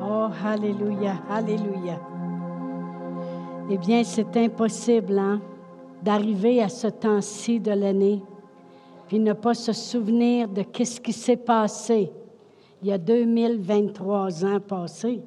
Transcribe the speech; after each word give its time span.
Oh, 0.00 0.28
Alléluia, 0.44 1.14
Alléluia. 1.30 2.00
Eh 3.70 3.78
bien, 3.78 4.04
c'est 4.04 4.36
impossible 4.36 5.18
hein, 5.18 5.40
d'arriver 6.02 6.62
à 6.62 6.68
ce 6.68 6.86
temps-ci 6.86 7.58
de 7.58 7.72
l'année, 7.72 8.22
puis 9.08 9.18
ne 9.18 9.32
pas 9.32 9.54
se 9.54 9.72
souvenir 9.72 10.48
de 10.48 10.62
ce 10.84 11.00
qui 11.00 11.12
s'est 11.12 11.36
passé 11.36 12.12
il 12.82 12.88
y 12.88 12.92
a 12.92 12.98
2023 12.98 14.44
ans 14.44 14.60
passés, 14.60 15.20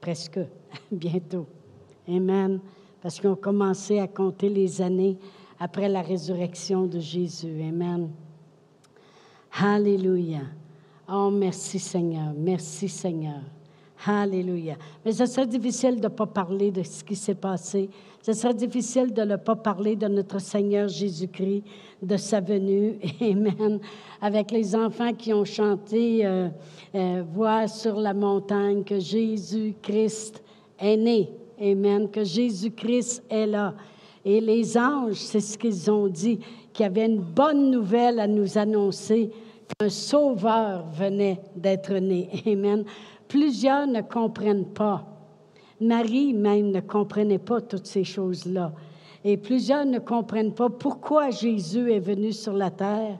presque, 0.00 0.40
bientôt. 0.92 1.46
Amen. 2.08 2.60
Parce 3.00 3.20
qu'on 3.20 3.36
commencé 3.36 3.98
à 3.98 4.08
compter 4.08 4.48
les 4.48 4.82
années 4.82 5.16
après 5.58 5.88
la 5.88 6.02
résurrection 6.02 6.86
de 6.86 6.98
Jésus. 6.98 7.62
Amen. 7.62 8.10
Alléluia. 9.58 10.40
Oh, 11.08 11.30
merci 11.30 11.78
Seigneur. 11.78 12.32
Merci 12.36 12.88
Seigneur. 12.88 13.40
Alléluia. 14.04 14.76
Mais 15.04 15.12
ce 15.12 15.26
serait 15.26 15.46
difficile 15.46 15.96
de 15.96 16.04
ne 16.04 16.08
pas 16.08 16.26
parler 16.26 16.70
de 16.70 16.82
ce 16.82 17.02
qui 17.02 17.16
s'est 17.16 17.34
passé. 17.34 17.88
Ce 18.22 18.32
serait 18.32 18.54
difficile 18.54 19.12
de 19.12 19.22
ne 19.22 19.36
pas 19.36 19.56
parler 19.56 19.94
de 19.96 20.08
notre 20.08 20.40
Seigneur 20.40 20.88
Jésus-Christ, 20.88 21.62
de 22.02 22.16
sa 22.16 22.40
venue. 22.40 22.98
Amen. 23.20 23.78
Avec 24.20 24.50
les 24.50 24.74
enfants 24.74 25.12
qui 25.12 25.32
ont 25.32 25.44
chanté 25.44 26.26
euh, 26.26 26.48
euh, 26.94 27.66
sur 27.68 27.96
la 27.96 28.12
montagne 28.12 28.82
que 28.82 28.98
Jésus-Christ 28.98 30.42
est 30.78 30.96
né. 30.96 31.30
Amen. 31.60 32.10
Que 32.10 32.24
Jésus-Christ 32.24 33.22
est 33.30 33.46
là. 33.46 33.74
Et 34.24 34.40
les 34.40 34.76
anges, 34.76 35.14
c'est 35.14 35.40
ce 35.40 35.56
qu'ils 35.56 35.88
ont 35.88 36.08
dit, 36.08 36.40
qu'il 36.72 36.82
y 36.82 36.86
avait 36.86 37.06
une 37.06 37.20
bonne 37.20 37.70
nouvelle 37.70 38.18
à 38.18 38.26
nous 38.26 38.58
annoncer, 38.58 39.30
qu'un 39.66 39.88
sauveur 39.88 40.86
venait 40.92 41.40
d'être 41.54 41.94
né. 41.94 42.28
Amen. 42.46 42.84
Plusieurs 43.28 43.86
ne 43.86 44.02
comprennent 44.02 44.72
pas. 44.72 45.04
Marie 45.80 46.32
même 46.32 46.70
ne 46.70 46.80
comprenait 46.80 47.38
pas 47.38 47.60
toutes 47.60 47.86
ces 47.86 48.04
choses-là. 48.04 48.72
Et 49.24 49.36
plusieurs 49.36 49.84
ne 49.84 49.98
comprennent 49.98 50.54
pas 50.54 50.70
pourquoi 50.70 51.30
Jésus 51.30 51.92
est 51.92 52.00
venu 52.00 52.32
sur 52.32 52.52
la 52.52 52.70
terre. 52.70 53.18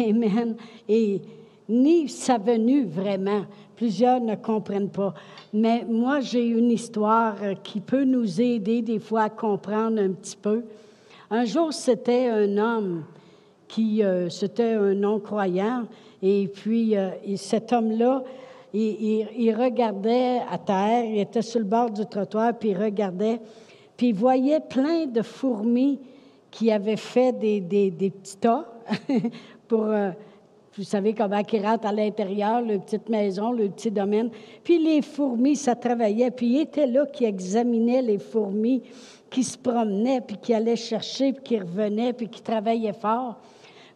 Amen. 0.00 0.56
Et 0.88 1.22
ni 1.68 2.08
sa 2.08 2.38
venue 2.38 2.84
vraiment. 2.84 3.44
Plusieurs 3.76 4.20
ne 4.20 4.34
comprennent 4.34 4.90
pas. 4.90 5.14
Mais 5.52 5.84
moi, 5.88 6.20
j'ai 6.20 6.46
une 6.46 6.70
histoire 6.70 7.36
euh, 7.42 7.54
qui 7.54 7.80
peut 7.80 8.04
nous 8.04 8.40
aider 8.40 8.82
des 8.82 8.98
fois 8.98 9.22
à 9.22 9.30
comprendre 9.30 10.00
un 10.00 10.10
petit 10.10 10.36
peu. 10.36 10.64
Un 11.30 11.44
jour, 11.44 11.72
c'était 11.72 12.28
un 12.28 12.58
homme 12.58 13.04
qui, 13.68 14.02
euh, 14.02 14.28
c'était 14.28 14.74
un 14.74 14.94
non-croyant, 14.94 15.84
et 16.22 16.48
puis 16.48 16.96
euh, 16.96 17.10
cet 17.36 17.72
homme-là, 17.72 18.22
il, 18.72 19.54
regardait 19.56 20.40
à 20.50 20.58
terre, 20.58 21.04
il 21.04 21.20
était 21.20 21.42
sur 21.42 21.60
le 21.60 21.66
bord 21.66 21.90
du 21.90 22.04
trottoir, 22.06 22.52
puis 22.58 22.70
il 22.70 22.78
regardait, 22.78 23.40
puis 23.96 24.08
il 24.08 24.14
voyait 24.14 24.60
plein 24.60 25.06
de 25.06 25.22
fourmis 25.22 26.00
qui 26.50 26.72
avaient 26.72 26.96
fait 26.96 27.32
des, 27.32 27.60
petits 27.60 28.36
tas 28.36 28.66
pour 29.68 29.86
vous 30.76 30.82
savez 30.82 31.14
comment 31.14 31.40
ils 31.52 31.64
rentrent 31.64 31.86
à 31.86 31.92
l'intérieur, 31.92 32.60
le 32.60 32.80
petite 32.80 33.08
maison, 33.08 33.52
le 33.52 33.68
petit 33.68 33.92
domaine. 33.92 34.30
Puis 34.64 34.78
les 34.82 35.02
fourmis, 35.02 35.54
ça 35.54 35.76
travaillait. 35.76 36.32
Puis 36.32 36.46
il 36.46 36.60
était 36.62 36.86
là 36.86 37.06
qui 37.06 37.24
examinait 37.24 38.02
les 38.02 38.18
fourmis, 38.18 38.82
qui 39.30 39.44
se 39.44 39.56
promenaient, 39.56 40.20
puis 40.20 40.36
qui 40.36 40.52
allaient 40.52 40.74
chercher, 40.74 41.32
puis 41.32 41.42
qui 41.44 41.58
revenaient, 41.60 42.12
puis 42.12 42.28
qui 42.28 42.42
travaillaient 42.42 42.92
fort. 42.92 43.36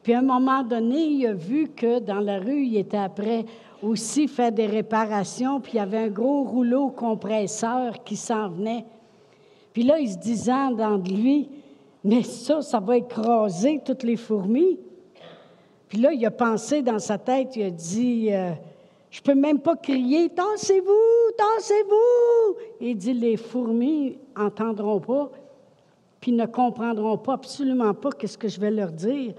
Puis 0.03 0.13
à 0.15 0.19
un 0.19 0.23
moment 0.23 0.63
donné, 0.63 1.05
il 1.05 1.27
a 1.27 1.33
vu 1.33 1.69
que 1.69 1.99
dans 1.99 2.21
la 2.21 2.39
rue, 2.39 2.65
il 2.65 2.77
était 2.77 2.97
après 2.97 3.45
aussi 3.83 4.29
faire 4.29 4.53
des 4.53 4.67
réparations, 4.67 5.61
puis 5.61 5.73
il 5.75 5.77
y 5.77 5.81
avait 5.81 5.99
un 5.99 6.09
gros 6.09 6.45
rouleau 6.45 6.89
compresseur 6.89 8.03
qui 8.05 8.17
s'en 8.17 8.49
venait. 8.49 8.85
Puis 9.73 9.83
là, 9.83 9.99
il 9.99 10.11
se 10.11 10.19
disant 10.19 10.71
dans 10.71 10.97
lui, 10.97 11.49
mais 12.03 12.23
ça, 12.23 12.63
ça 12.63 12.81
va 12.81 12.97
écraser 12.97 13.81
toutes 13.85 14.03
les 14.03 14.17
fourmis. 14.17 14.79
Puis 15.89 15.99
là, 15.99 16.13
il 16.13 16.25
a 16.27 16.31
pensé 16.31 16.83
dans 16.83 16.99
sa 16.99 17.19
tête, 17.19 17.57
il 17.57 17.63
a 17.65 17.71
dit, 17.71 18.29
euh, 18.33 18.53
je 19.11 19.21
peux 19.23 19.35
même 19.35 19.59
pas 19.59 19.77
crier, 19.77 20.29
tassez-vous, 20.29 21.33
tassez-vous. 21.37 22.57
Il 22.81 22.97
dit, 22.97 23.15
les 23.15 23.37
fourmis 23.37 24.19
entendront 24.37 25.01
pas, 25.01 25.31
puis 26.21 26.33
ne 26.33 26.47
comprendront 26.47 27.17
pas 27.17 27.35
absolument 27.35 27.95
pas 27.95 28.11
qu'est-ce 28.11 28.37
que 28.37 28.49
je 28.49 28.61
vais 28.61 28.71
leur 28.71 28.91
dire. 28.91 29.35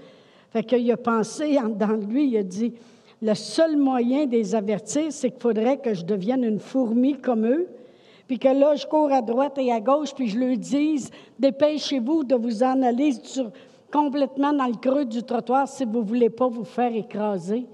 Fait 0.50 0.64
qu'il 0.64 0.90
a 0.90 0.96
pensé 0.96 1.58
dans 1.76 1.92
lui, 1.92 2.28
il 2.28 2.36
a 2.36 2.42
dit, 2.42 2.74
le 3.22 3.34
seul 3.34 3.76
moyen 3.76 4.26
de 4.26 4.32
les 4.32 4.54
avertir, 4.54 5.06
c'est 5.10 5.30
qu'il 5.30 5.40
faudrait 5.40 5.78
que 5.78 5.94
je 5.94 6.04
devienne 6.04 6.42
une 6.42 6.58
fourmi 6.58 7.14
comme 7.14 7.46
eux, 7.46 7.68
puis 8.26 8.38
que 8.38 8.48
là, 8.48 8.74
je 8.76 8.86
cours 8.86 9.12
à 9.12 9.22
droite 9.22 9.58
et 9.58 9.72
à 9.72 9.80
gauche, 9.80 10.14
puis 10.14 10.28
je 10.28 10.38
leur 10.38 10.56
dise, 10.56 11.10
dépêchez-vous 11.38 12.24
de 12.24 12.34
vous 12.34 12.62
en 12.62 12.82
aller 12.82 13.12
sur, 13.12 13.50
complètement 13.92 14.52
dans 14.52 14.66
le 14.66 14.76
creux 14.76 15.04
du 15.04 15.22
trottoir 15.22 15.68
si 15.68 15.84
vous 15.84 15.98
ne 15.98 16.04
voulez 16.04 16.30
pas 16.30 16.48
vous 16.48 16.64
faire 16.64 16.94
écraser. 16.94 17.66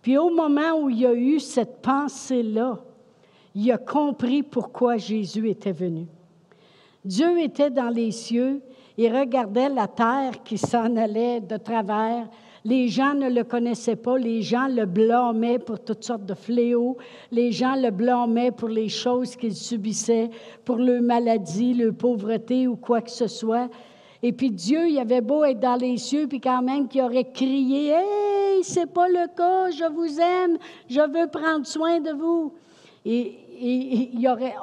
Puis 0.00 0.16
au 0.16 0.30
moment 0.30 0.80
où 0.80 0.88
il 0.88 1.00
y 1.00 1.06
a 1.06 1.14
eu 1.14 1.40
cette 1.40 1.82
pensée-là, 1.82 2.78
il 3.54 3.70
a 3.72 3.78
compris 3.78 4.42
pourquoi 4.42 4.96
Jésus 4.96 5.48
était 5.48 5.72
venu. 5.72 6.06
Dieu 7.04 7.40
était 7.40 7.70
dans 7.70 7.88
les 7.88 8.12
cieux, 8.12 8.60
il 8.98 9.16
regardait 9.16 9.68
la 9.68 9.86
terre 9.86 10.42
qui 10.44 10.58
s'en 10.58 10.96
allait 10.96 11.40
de 11.40 11.56
travers. 11.56 12.28
Les 12.64 12.88
gens 12.88 13.14
ne 13.14 13.30
le 13.30 13.44
connaissaient 13.44 13.94
pas, 13.94 14.18
les 14.18 14.42
gens 14.42 14.66
le 14.66 14.86
blâmaient 14.86 15.60
pour 15.60 15.78
toutes 15.78 16.02
sortes 16.02 16.26
de 16.26 16.34
fléaux, 16.34 16.96
les 17.30 17.52
gens 17.52 17.76
le 17.76 17.90
blâmaient 17.90 18.50
pour 18.50 18.68
les 18.68 18.88
choses 18.88 19.36
qu'il 19.36 19.54
subissait, 19.54 20.28
pour 20.64 20.76
leur 20.76 21.00
maladie, 21.00 21.74
leur 21.74 21.94
pauvreté 21.94 22.66
ou 22.66 22.74
quoi 22.74 23.00
que 23.00 23.10
ce 23.10 23.28
soit. 23.28 23.70
Et 24.20 24.32
puis 24.32 24.50
Dieu, 24.50 24.88
il 24.88 24.98
avait 24.98 25.20
beau 25.20 25.44
être 25.44 25.60
dans 25.60 25.76
les 25.76 25.96
cieux, 25.96 26.26
puis 26.26 26.40
quand 26.40 26.60
même 26.60 26.88
qu'il 26.88 27.02
aurait 27.02 27.30
crié 27.30 27.92
Hey, 27.92 28.64
c'est 28.64 28.92
pas 28.92 29.08
le 29.08 29.28
cas, 29.36 29.70
je 29.70 29.88
vous 29.92 30.20
aime, 30.20 30.58
je 30.88 31.00
veux 31.00 31.28
prendre 31.28 31.64
soin 31.64 32.00
de 32.00 32.10
vous. 32.10 32.52
Et, 33.04 33.38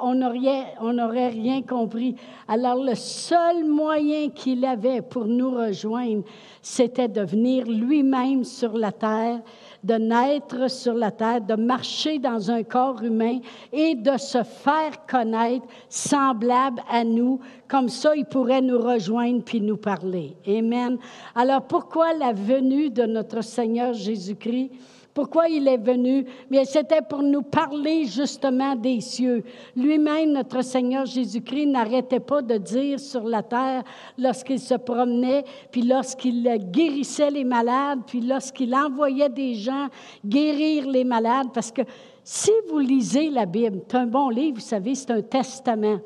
on 0.00 0.14
n'aurait 0.14 1.28
rien 1.28 1.62
compris. 1.62 2.16
Alors, 2.48 2.82
le 2.82 2.94
seul 2.94 3.64
moyen 3.64 4.30
qu'il 4.30 4.64
avait 4.64 5.02
pour 5.02 5.26
nous 5.26 5.50
rejoindre, 5.50 6.24
c'était 6.62 7.08
de 7.08 7.22
venir 7.22 7.66
lui-même 7.66 8.44
sur 8.44 8.76
la 8.76 8.92
terre 8.92 9.40
de 9.86 9.94
naître 9.94 10.68
sur 10.68 10.94
la 10.94 11.12
terre, 11.12 11.40
de 11.40 11.54
marcher 11.54 12.18
dans 12.18 12.50
un 12.50 12.64
corps 12.64 13.02
humain 13.02 13.38
et 13.72 13.94
de 13.94 14.16
se 14.16 14.42
faire 14.42 15.06
connaître 15.08 15.66
semblable 15.88 16.82
à 16.90 17.04
nous. 17.04 17.38
Comme 17.68 17.88
ça, 17.88 18.16
il 18.16 18.24
pourrait 18.24 18.62
nous 18.62 18.80
rejoindre 18.80 19.44
puis 19.44 19.60
nous 19.60 19.76
parler. 19.76 20.36
Amen. 20.46 20.98
Alors 21.36 21.62
pourquoi 21.62 22.14
la 22.14 22.32
venue 22.32 22.90
de 22.90 23.04
notre 23.04 23.42
Seigneur 23.42 23.94
Jésus-Christ? 23.94 24.72
Pourquoi 25.16 25.48
il 25.48 25.66
est 25.66 25.78
venu? 25.78 26.26
Mais 26.50 26.66
c'était 26.66 27.00
pour 27.00 27.22
nous 27.22 27.40
parler 27.40 28.04
justement 28.04 28.76
des 28.76 29.00
cieux. 29.00 29.44
Lui-même, 29.74 30.32
notre 30.32 30.60
Seigneur 30.60 31.06
Jésus-Christ, 31.06 31.68
n'arrêtait 31.68 32.20
pas 32.20 32.42
de 32.42 32.58
dire 32.58 33.00
sur 33.00 33.22
la 33.22 33.42
terre 33.42 33.82
lorsqu'il 34.18 34.60
se 34.60 34.74
promenait, 34.74 35.42
puis 35.70 35.80
lorsqu'il 35.80 36.46
guérissait 36.70 37.30
les 37.30 37.44
malades, 37.44 38.00
puis 38.06 38.20
lorsqu'il 38.20 38.74
envoyait 38.74 39.30
des 39.30 39.54
gens 39.54 39.88
guérir 40.22 40.86
les 40.86 41.04
malades. 41.04 41.48
Parce 41.54 41.72
que 41.72 41.80
si 42.22 42.52
vous 42.68 42.80
lisez 42.80 43.30
la 43.30 43.46
Bible, 43.46 43.80
c'est 43.88 43.96
un 43.96 44.06
bon 44.06 44.28
livre, 44.28 44.56
vous 44.56 44.60
savez, 44.60 44.94
c'est 44.94 45.12
un 45.12 45.22
testament. 45.22 45.98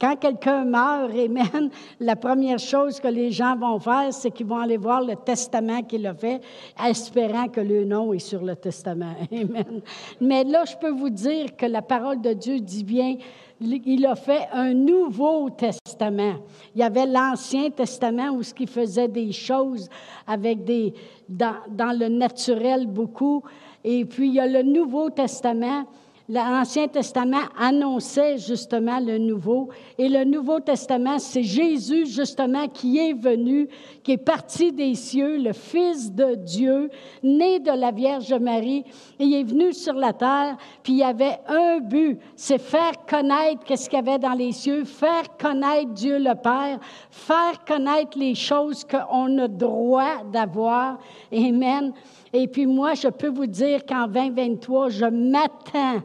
Quand 0.00 0.16
quelqu'un 0.16 0.64
meurt, 0.64 1.10
Amen, 1.12 1.70
la 2.00 2.16
première 2.16 2.58
chose 2.58 3.00
que 3.00 3.08
les 3.08 3.30
gens 3.30 3.56
vont 3.56 3.78
faire, 3.78 4.12
c'est 4.12 4.30
qu'ils 4.30 4.46
vont 4.46 4.58
aller 4.58 4.76
voir 4.76 5.02
le 5.02 5.16
testament 5.16 5.82
qu'il 5.82 6.06
a 6.06 6.14
fait, 6.14 6.40
espérant 6.84 7.48
que 7.48 7.60
le 7.60 7.84
nom 7.84 8.12
est 8.12 8.18
sur 8.18 8.42
le 8.42 8.56
testament. 8.56 9.14
Amen. 9.32 9.80
Mais 10.20 10.44
là, 10.44 10.64
je 10.64 10.76
peux 10.76 10.90
vous 10.90 11.10
dire 11.10 11.56
que 11.56 11.66
la 11.66 11.82
parole 11.82 12.20
de 12.20 12.32
Dieu 12.32 12.60
dit 12.60 12.84
bien, 12.84 13.16
il 13.60 14.06
a 14.06 14.16
fait 14.16 14.48
un 14.52 14.74
nouveau 14.74 15.48
testament. 15.50 16.34
Il 16.74 16.80
y 16.80 16.84
avait 16.84 17.06
l'Ancien 17.06 17.70
Testament 17.70 18.30
où 18.30 18.42
ce 18.42 18.52
qui 18.52 18.66
faisait 18.66 19.08
des 19.08 19.32
choses 19.32 19.88
avec 20.26 20.64
des, 20.64 20.92
dans, 21.28 21.56
dans 21.70 21.96
le 21.96 22.08
naturel 22.08 22.86
beaucoup. 22.86 23.42
Et 23.84 24.04
puis, 24.04 24.28
il 24.28 24.34
y 24.34 24.40
a 24.40 24.46
le 24.46 24.62
Nouveau 24.62 25.10
Testament 25.10 25.84
l'Ancien 26.28 26.88
Testament 26.88 27.42
annonçait 27.58 28.38
justement 28.38 28.98
le 28.98 29.18
Nouveau. 29.18 29.68
Et 29.98 30.08
le 30.08 30.24
Nouveau 30.24 30.60
Testament, 30.60 31.18
c'est 31.18 31.42
Jésus 31.42 32.06
justement 32.06 32.66
qui 32.68 32.98
est 32.98 33.12
venu, 33.12 33.68
qui 34.02 34.12
est 34.12 34.16
parti 34.16 34.72
des 34.72 34.94
cieux, 34.94 35.36
le 35.38 35.52
Fils 35.52 36.12
de 36.12 36.34
Dieu, 36.34 36.90
né 37.22 37.60
de 37.60 37.72
la 37.72 37.90
Vierge 37.90 38.32
Marie. 38.32 38.84
Et 39.18 39.24
il 39.24 39.34
est 39.34 39.44
venu 39.44 39.72
sur 39.72 39.94
la 39.94 40.12
terre, 40.12 40.56
puis 40.82 40.94
il 40.94 40.98
y 40.98 41.02
avait 41.02 41.38
un 41.46 41.78
but, 41.80 42.18
c'est 42.36 42.58
faire 42.58 43.04
connaître 43.06 43.64
qu'est-ce 43.64 43.90
qu'il 43.90 43.98
y 43.98 44.02
avait 44.02 44.18
dans 44.18 44.32
les 44.32 44.52
cieux, 44.52 44.84
faire 44.84 45.36
connaître 45.38 45.92
Dieu 45.92 46.18
le 46.18 46.34
Père, 46.34 46.78
faire 47.10 47.64
connaître 47.66 48.18
les 48.18 48.34
choses 48.34 48.84
qu'on 48.84 49.38
a 49.38 49.48
droit 49.48 50.24
d'avoir. 50.32 50.98
Amen. 51.32 51.92
Et 52.32 52.48
puis 52.48 52.66
moi, 52.66 52.94
je 52.94 53.08
peux 53.08 53.28
vous 53.28 53.46
dire 53.46 53.84
qu'en 53.86 54.08
2023, 54.08 54.88
je 54.88 55.04
m'attends 55.04 56.02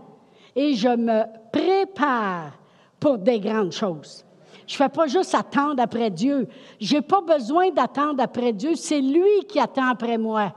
et 0.60 0.74
je 0.74 0.90
me 0.90 1.24
prépare 1.54 2.52
pour 3.00 3.18
des 3.18 3.40
grandes 3.40 3.72
choses. 3.72 4.26
Je 4.68 4.74
ne 4.74 4.78
fais 4.78 4.90
pas 4.90 5.08
juste 5.08 5.34
attendre 5.34 5.82
après 5.82 6.10
Dieu. 6.10 6.50
Je 6.82 6.96
n'ai 6.96 7.02
pas 7.02 7.22
besoin 7.22 7.72
d'attendre 7.72 8.22
après 8.22 8.52
Dieu. 8.52 8.76
C'est 8.76 9.00
lui 9.00 9.46
qui 9.48 9.58
attend 9.58 9.88
après 9.88 10.18
moi. 10.18 10.54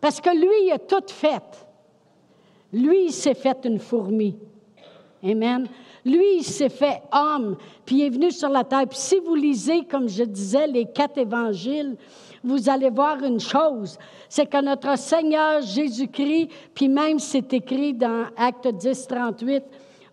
Parce 0.00 0.22
que 0.22 0.30
lui, 0.30 0.66
il 0.66 0.72
a 0.72 0.78
tout 0.78 1.04
fait. 1.06 1.66
Lui, 2.72 3.04
il 3.04 3.12
s'est 3.12 3.34
fait 3.34 3.58
une 3.66 3.78
fourmi. 3.78 4.38
Amen. 5.22 5.68
Lui, 6.02 6.38
il 6.38 6.42
s'est 6.42 6.70
fait 6.70 7.02
homme, 7.12 7.56
puis 7.84 7.96
il 7.96 8.02
est 8.06 8.10
venu 8.10 8.30
sur 8.30 8.48
la 8.48 8.64
terre. 8.64 8.88
Puis 8.88 8.98
si 8.98 9.18
vous 9.18 9.34
lisez, 9.34 9.84
comme 9.84 10.08
je 10.08 10.24
disais, 10.24 10.66
les 10.66 10.86
quatre 10.86 11.18
évangiles, 11.18 11.96
vous 12.44 12.68
allez 12.68 12.90
voir 12.90 13.22
une 13.22 13.40
chose, 13.40 13.98
c'est 14.28 14.46
que 14.46 14.60
notre 14.62 14.96
Seigneur 14.98 15.62
Jésus-Christ, 15.62 16.48
puis 16.74 16.88
même 16.88 17.18
c'est 17.18 17.52
écrit 17.52 17.94
dans 17.94 18.26
Acte 18.36 18.68
10, 18.68 19.06
38, 19.06 19.64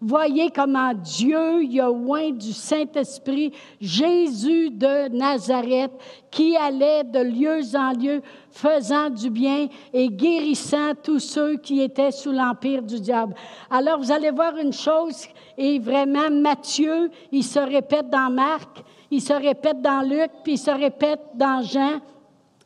Voyez 0.02 0.50
comment 0.50 0.94
Dieu 0.94 1.62
y 1.64 1.82
a 1.82 1.92
oint 1.92 2.32
du 2.32 2.54
Saint-Esprit 2.54 3.52
Jésus 3.82 4.70
de 4.70 5.10
Nazareth 5.10 5.92
qui 6.32 6.56
allait 6.56 7.04
de 7.04 7.20
lieu 7.20 7.60
en 7.76 7.92
lieu 7.92 8.22
faisant 8.50 9.10
du 9.10 9.30
bien 9.30 9.68
et 9.92 10.08
guérissant 10.08 10.94
tous 11.04 11.20
ceux 11.20 11.58
qui 11.58 11.82
étaient 11.82 12.12
sous 12.12 12.32
l'empire 12.32 12.82
du 12.82 13.02
diable. 13.02 13.36
Alors 13.70 14.00
vous 14.00 14.10
allez 14.10 14.32
voir 14.32 14.56
une 14.56 14.72
chose 14.72 15.28
et 15.58 15.80
vraiment 15.80 16.30
Matthieu, 16.32 17.12
il 17.34 17.44
se 17.44 17.60
répète 17.60 18.10
dans 18.10 18.30
Marc, 18.30 18.82
il 19.12 19.22
se 19.22 19.34
répète 19.34 19.82
dans 19.82 20.02
Luc, 20.02 20.32
puis 20.46 20.54
il 20.54 20.58
se 20.58 20.72
répète 20.72 21.20
dans 21.36 21.62
Jean 21.62 22.00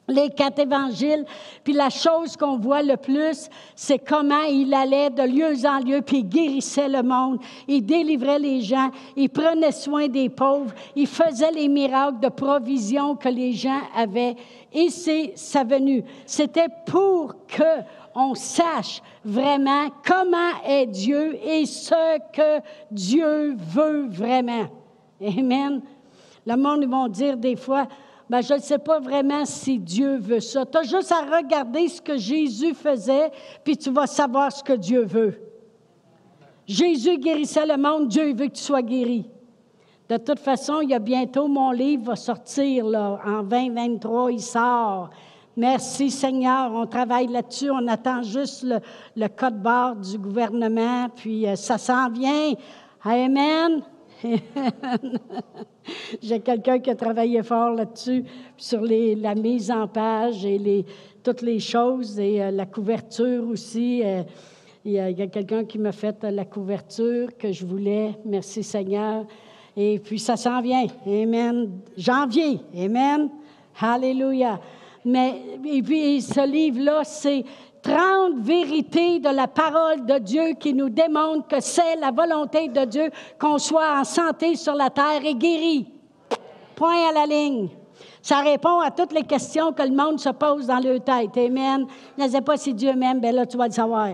les 0.07 0.29
quatre 0.29 0.59
évangiles. 0.59 1.25
Puis 1.63 1.73
la 1.73 1.89
chose 1.89 2.35
qu'on 2.35 2.57
voit 2.57 2.81
le 2.81 2.97
plus, 2.97 3.50
c'est 3.75 4.00
comment 4.00 4.44
il 4.50 4.73
allait 4.73 5.09
de 5.09 5.23
lieu 5.23 5.53
en 5.65 5.79
lieu, 5.79 6.01
puis 6.01 6.17
il 6.17 6.29
guérissait 6.29 6.89
le 6.89 7.03
monde, 7.03 7.39
il 7.67 7.85
délivrait 7.85 8.39
les 8.39 8.61
gens, 8.61 8.89
il 9.15 9.29
prenait 9.29 9.71
soin 9.71 10.07
des 10.07 10.29
pauvres, 10.29 10.73
il 10.95 11.07
faisait 11.07 11.51
les 11.51 11.67
miracles 11.67 12.19
de 12.19 12.29
provision 12.29 13.15
que 13.15 13.29
les 13.29 13.53
gens 13.53 13.81
avaient. 13.95 14.35
Et 14.73 14.89
c'est 14.89 15.33
sa 15.35 15.63
venue. 15.63 16.03
C'était 16.25 16.69
pour 16.85 17.35
que 17.47 17.83
on 18.15 18.35
sache 18.35 19.01
vraiment 19.25 19.88
comment 20.06 20.61
est 20.65 20.85
Dieu 20.85 21.35
et 21.44 21.65
ce 21.65 22.19
que 22.31 22.63
Dieu 22.91 23.56
veut 23.57 24.07
vraiment. 24.07 24.67
Amen. 25.21 25.81
Le 26.45 26.56
monde, 26.56 26.79
ils 26.83 26.89
vont 26.89 27.07
dire 27.07 27.38
des 27.38 27.56
fois, 27.56 27.88
ben, 28.33 28.41
je 28.41 28.56
ne 28.56 28.59
sais 28.62 28.80
pas 28.80 29.00
vraiment 29.00 29.45
si 29.45 29.77
Dieu 29.77 30.18
veut 30.18 30.39
ça. 30.39 30.65
Tu 30.65 30.75
as 30.75 30.81
juste 30.81 31.12
à 31.12 31.38
regarder 31.38 31.88
ce 31.88 32.01
que 32.01 32.18
Jésus 32.18 32.74
faisait, 32.74 33.31
puis 33.63 33.77
tu 33.77 33.91
vas 33.91 34.07
savoir 34.07 34.51
ce 34.51 34.63
que 34.63 34.74
Dieu 34.74 35.06
veut. 35.06 35.39
Jésus 36.65 37.19
guérissait 37.19 37.68
le 37.68 37.77
monde, 37.77 38.07
Dieu 38.07 38.33
veut 38.33 38.47
que 38.47 38.53
tu 38.53 38.63
sois 38.63 38.81
guéri. 38.81 39.30
De 40.09 40.18
toute 40.18 40.39
façon, 40.39 40.81
il 40.81 40.89
y 40.89 40.95
a 40.95 41.00
bientôt 41.00 41.47
mon 41.47 41.69
livre 41.69 42.06
va 42.06 42.15
sortir 42.15 42.88
là, 42.88 43.19
en 43.24 43.44
2023, 43.44 44.31
il 44.31 44.41
sort. 44.41 45.12
Merci 45.56 46.09
Seigneur, 46.09 46.71
on 46.74 46.88
travaille 46.88 47.27
là-dessus, 47.27 47.69
on 47.69 47.88
attend 47.88 48.24
juste 48.24 48.65
le, 49.15 49.27
code 49.27 49.62
barre 49.62 49.95
du 49.95 50.18
gouvernement, 50.18 51.07
puis 51.15 51.47
euh, 51.47 51.56
ça 51.56 51.77
s'en 51.77 52.09
vient. 52.09 52.53
Amen. 53.06 53.83
J'ai 56.21 56.39
quelqu'un 56.39 56.79
qui 56.79 56.89
a 56.89 56.95
travaillé 56.95 57.43
fort 57.43 57.71
là-dessus, 57.71 58.23
sur 58.57 58.81
la 58.81 59.35
mise 59.35 59.69
en 59.71 59.87
page 59.87 60.45
et 60.45 60.85
toutes 61.23 61.41
les 61.41 61.59
choses, 61.59 62.19
et 62.19 62.41
euh, 62.41 62.51
la 62.51 62.65
couverture 62.65 63.47
aussi. 63.47 64.01
Euh, 64.03 64.23
il 64.85 64.91
y 64.91 64.99
a, 64.99 65.27
quelqu'un 65.27 65.63
qui 65.63 65.79
m'a 65.79 65.93
fait 65.93 66.21
la 66.23 66.43
couverture 66.43 67.29
que 67.37 67.53
je 67.53 67.65
voulais. 67.65 68.17
Merci 68.25 68.63
Seigneur. 68.63 69.25
Et 69.77 69.97
puis 69.99 70.19
ça 70.19 70.35
s'en 70.35 70.61
vient. 70.61 70.85
Amen. 71.07 71.79
Janvier. 71.97 72.59
Amen. 72.77 73.29
Alléluia. 73.79 74.59
Mais, 75.05 75.41
et 75.65 75.81
puis 75.81 76.21
ce 76.21 76.45
livre-là, 76.45 77.03
c'est 77.05 77.45
30 77.83 78.38
vérités 78.38 79.19
de 79.19 79.30
la 79.30 79.47
parole 79.47 80.06
de 80.06 80.18
Dieu 80.18 80.53
qui 80.57 80.74
nous 80.74 80.89
démontrent 80.89 81.47
que 81.47 81.59
c'est 81.59 81.97
la 81.97 82.12
volonté 82.12 82.69
de 82.69 82.85
Dieu 82.85 83.12
qu'on 83.38 83.57
soit 83.57 84.00
en 84.00 84.06
santé 84.06 84.56
sur 84.56 84.74
la 84.74 84.89
terre 84.89 85.24
et 85.24 85.35
guéri. 85.35 85.91
Point 86.75 87.09
à 87.09 87.13
la 87.13 87.25
ligne. 87.25 87.69
Ça 88.21 88.39
répond 88.39 88.80
à 88.80 88.89
toutes 88.89 89.12
les 89.12 89.24
questions 89.24 89.74
que 89.74 89.83
le 89.83 89.94
monde 89.94 90.18
se 90.18 90.30
pose 90.30 90.68
dans 90.68 90.80
leur 90.80 91.03
tête. 91.03 91.38
Amen. 91.38 91.85
Ne 92.18 92.27
sais 92.30 92.41
pas 92.41 92.56
si 92.56 92.74
Dieu 92.74 92.94
m'aime, 92.94 93.19
bien 93.19 93.33
là, 93.33 93.45
tu 93.45 93.57
vas 93.57 93.68
le 93.68 93.74
savoir. 93.74 94.12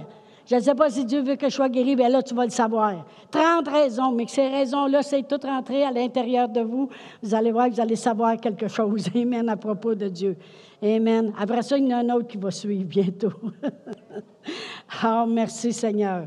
Je 0.49 0.55
ne 0.55 0.61
sais 0.61 0.73
pas 0.73 0.89
si 0.89 1.05
Dieu 1.05 1.21
veut 1.21 1.35
que 1.35 1.47
je 1.47 1.53
sois 1.53 1.69
guéri, 1.69 1.95
bien 1.95 2.09
là, 2.09 2.23
tu 2.23 2.33
vas 2.33 2.43
le 2.43 2.49
savoir. 2.49 3.05
30 3.29 3.67
raisons, 3.67 4.11
mais 4.11 4.25
que 4.25 4.31
ces 4.31 4.47
raisons-là, 4.47 5.03
c'est 5.03 5.21
tout 5.21 5.39
rentré 5.45 5.83
à 5.83 5.91
l'intérieur 5.91 6.49
de 6.49 6.61
vous. 6.61 6.89
Vous 7.21 7.35
allez 7.35 7.51
voir 7.51 7.69
vous 7.69 7.79
allez 7.79 7.95
savoir 7.95 8.35
quelque 8.37 8.67
chose. 8.67 9.09
Amen, 9.15 9.47
à 9.47 9.55
propos 9.55 9.93
de 9.93 10.07
Dieu. 10.07 10.35
Amen. 10.81 11.31
Après 11.37 11.61
ça, 11.61 11.77
il 11.77 11.87
y 11.87 11.93
en 11.93 11.99
a 11.99 12.01
un 12.01 12.15
autre 12.15 12.27
qui 12.27 12.37
va 12.37 12.49
suivre 12.49 12.85
bientôt. 12.85 13.31
oh, 15.05 15.25
merci 15.27 15.71
Seigneur. 15.71 16.23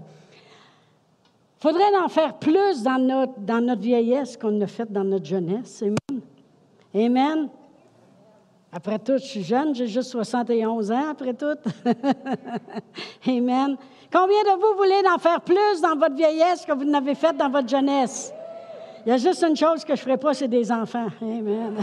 Il 1.58 1.62
faudrait 1.62 1.96
en 2.00 2.08
faire 2.08 2.38
plus 2.38 2.84
dans 2.84 2.98
notre, 2.98 3.40
dans 3.40 3.60
notre 3.60 3.82
vieillesse 3.82 4.36
qu'on 4.36 4.60
a 4.60 4.68
fait 4.68 4.90
dans 4.90 5.04
notre 5.04 5.26
jeunesse. 5.26 5.82
Amen. 5.82 6.22
Amen. 6.94 7.48
Après 8.70 9.00
tout, 9.00 9.18
je 9.18 9.24
suis 9.24 9.42
jeune, 9.42 9.74
j'ai 9.74 9.88
juste 9.88 10.10
71 10.10 10.92
ans, 10.92 11.10
après 11.10 11.34
tout. 11.34 11.58
Amen. 13.26 13.76
Combien 14.12 14.42
de 14.42 14.60
vous 14.60 14.76
voulez 14.76 15.02
en 15.08 15.18
faire 15.18 15.40
plus 15.40 15.80
dans 15.80 15.96
votre 15.96 16.14
vieillesse 16.14 16.66
que 16.66 16.72
vous 16.72 16.84
n'avez 16.84 17.14
fait 17.14 17.34
dans 17.34 17.48
votre 17.48 17.68
jeunesse? 17.68 18.32
Il 19.06 19.08
y 19.08 19.12
a 19.12 19.16
juste 19.16 19.42
une 19.42 19.56
chose 19.56 19.84
que 19.84 19.96
je 19.96 20.00
ne 20.02 20.04
ferai 20.04 20.16
pas, 20.18 20.34
c'est 20.34 20.48
des 20.48 20.70
enfants. 20.70 21.06
Amen. 21.22 21.76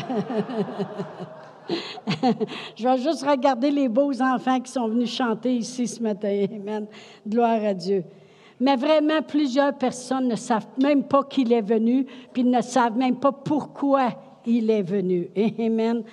je 2.76 2.88
vais 2.88 2.98
juste 3.00 3.26
regarder 3.26 3.72
les 3.72 3.90
beaux 3.90 4.22
enfants 4.22 4.60
qui 4.60 4.72
sont 4.72 4.88
venus 4.88 5.14
chanter 5.14 5.56
ici 5.56 5.88
ce 5.88 6.02
matin. 6.04 6.46
Amen. 6.52 6.86
Gloire 7.28 7.64
à 7.64 7.74
Dieu. 7.74 8.04
Mais 8.60 8.76
vraiment, 8.76 9.22
plusieurs 9.22 9.74
personnes 9.74 10.28
ne 10.28 10.36
savent 10.36 10.68
même 10.82 11.04
pas 11.04 11.24
qu'il 11.24 11.52
est 11.52 11.62
venu, 11.62 12.06
puis 12.32 12.44
ne 12.44 12.62
savent 12.62 12.98
même 12.98 13.18
pas 13.18 13.32
pourquoi 13.32 14.10
il 14.46 14.70
est 14.70 14.84
venu. 14.84 15.30
Amen. 15.60 16.04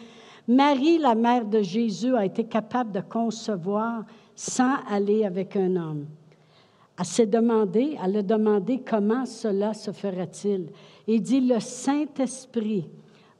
Marie, 0.49 0.99
la 0.99 1.15
mère 1.15 1.45
de 1.45 1.61
Jésus, 1.61 2.17
a 2.17 2.25
été 2.25 2.45
capable 2.45 2.93
de 2.93 3.01
concevoir 3.01 4.05
sans 4.37 4.77
aller 4.89 5.25
avec 5.25 5.57
un 5.57 5.75
homme. 5.75 6.07
Elle 6.99 7.05
s'est 7.05 7.27
demandé, 7.27 7.97
elle 8.03 8.19
a 8.19 8.23
demandé 8.23 8.83
comment 8.89 9.27
cela 9.27 9.75
se 9.75 9.91
fera-t-il. 9.91 10.69
Il 11.09 11.21
dit, 11.21 11.41
le 11.41 11.59
Saint-Esprit 11.59 12.89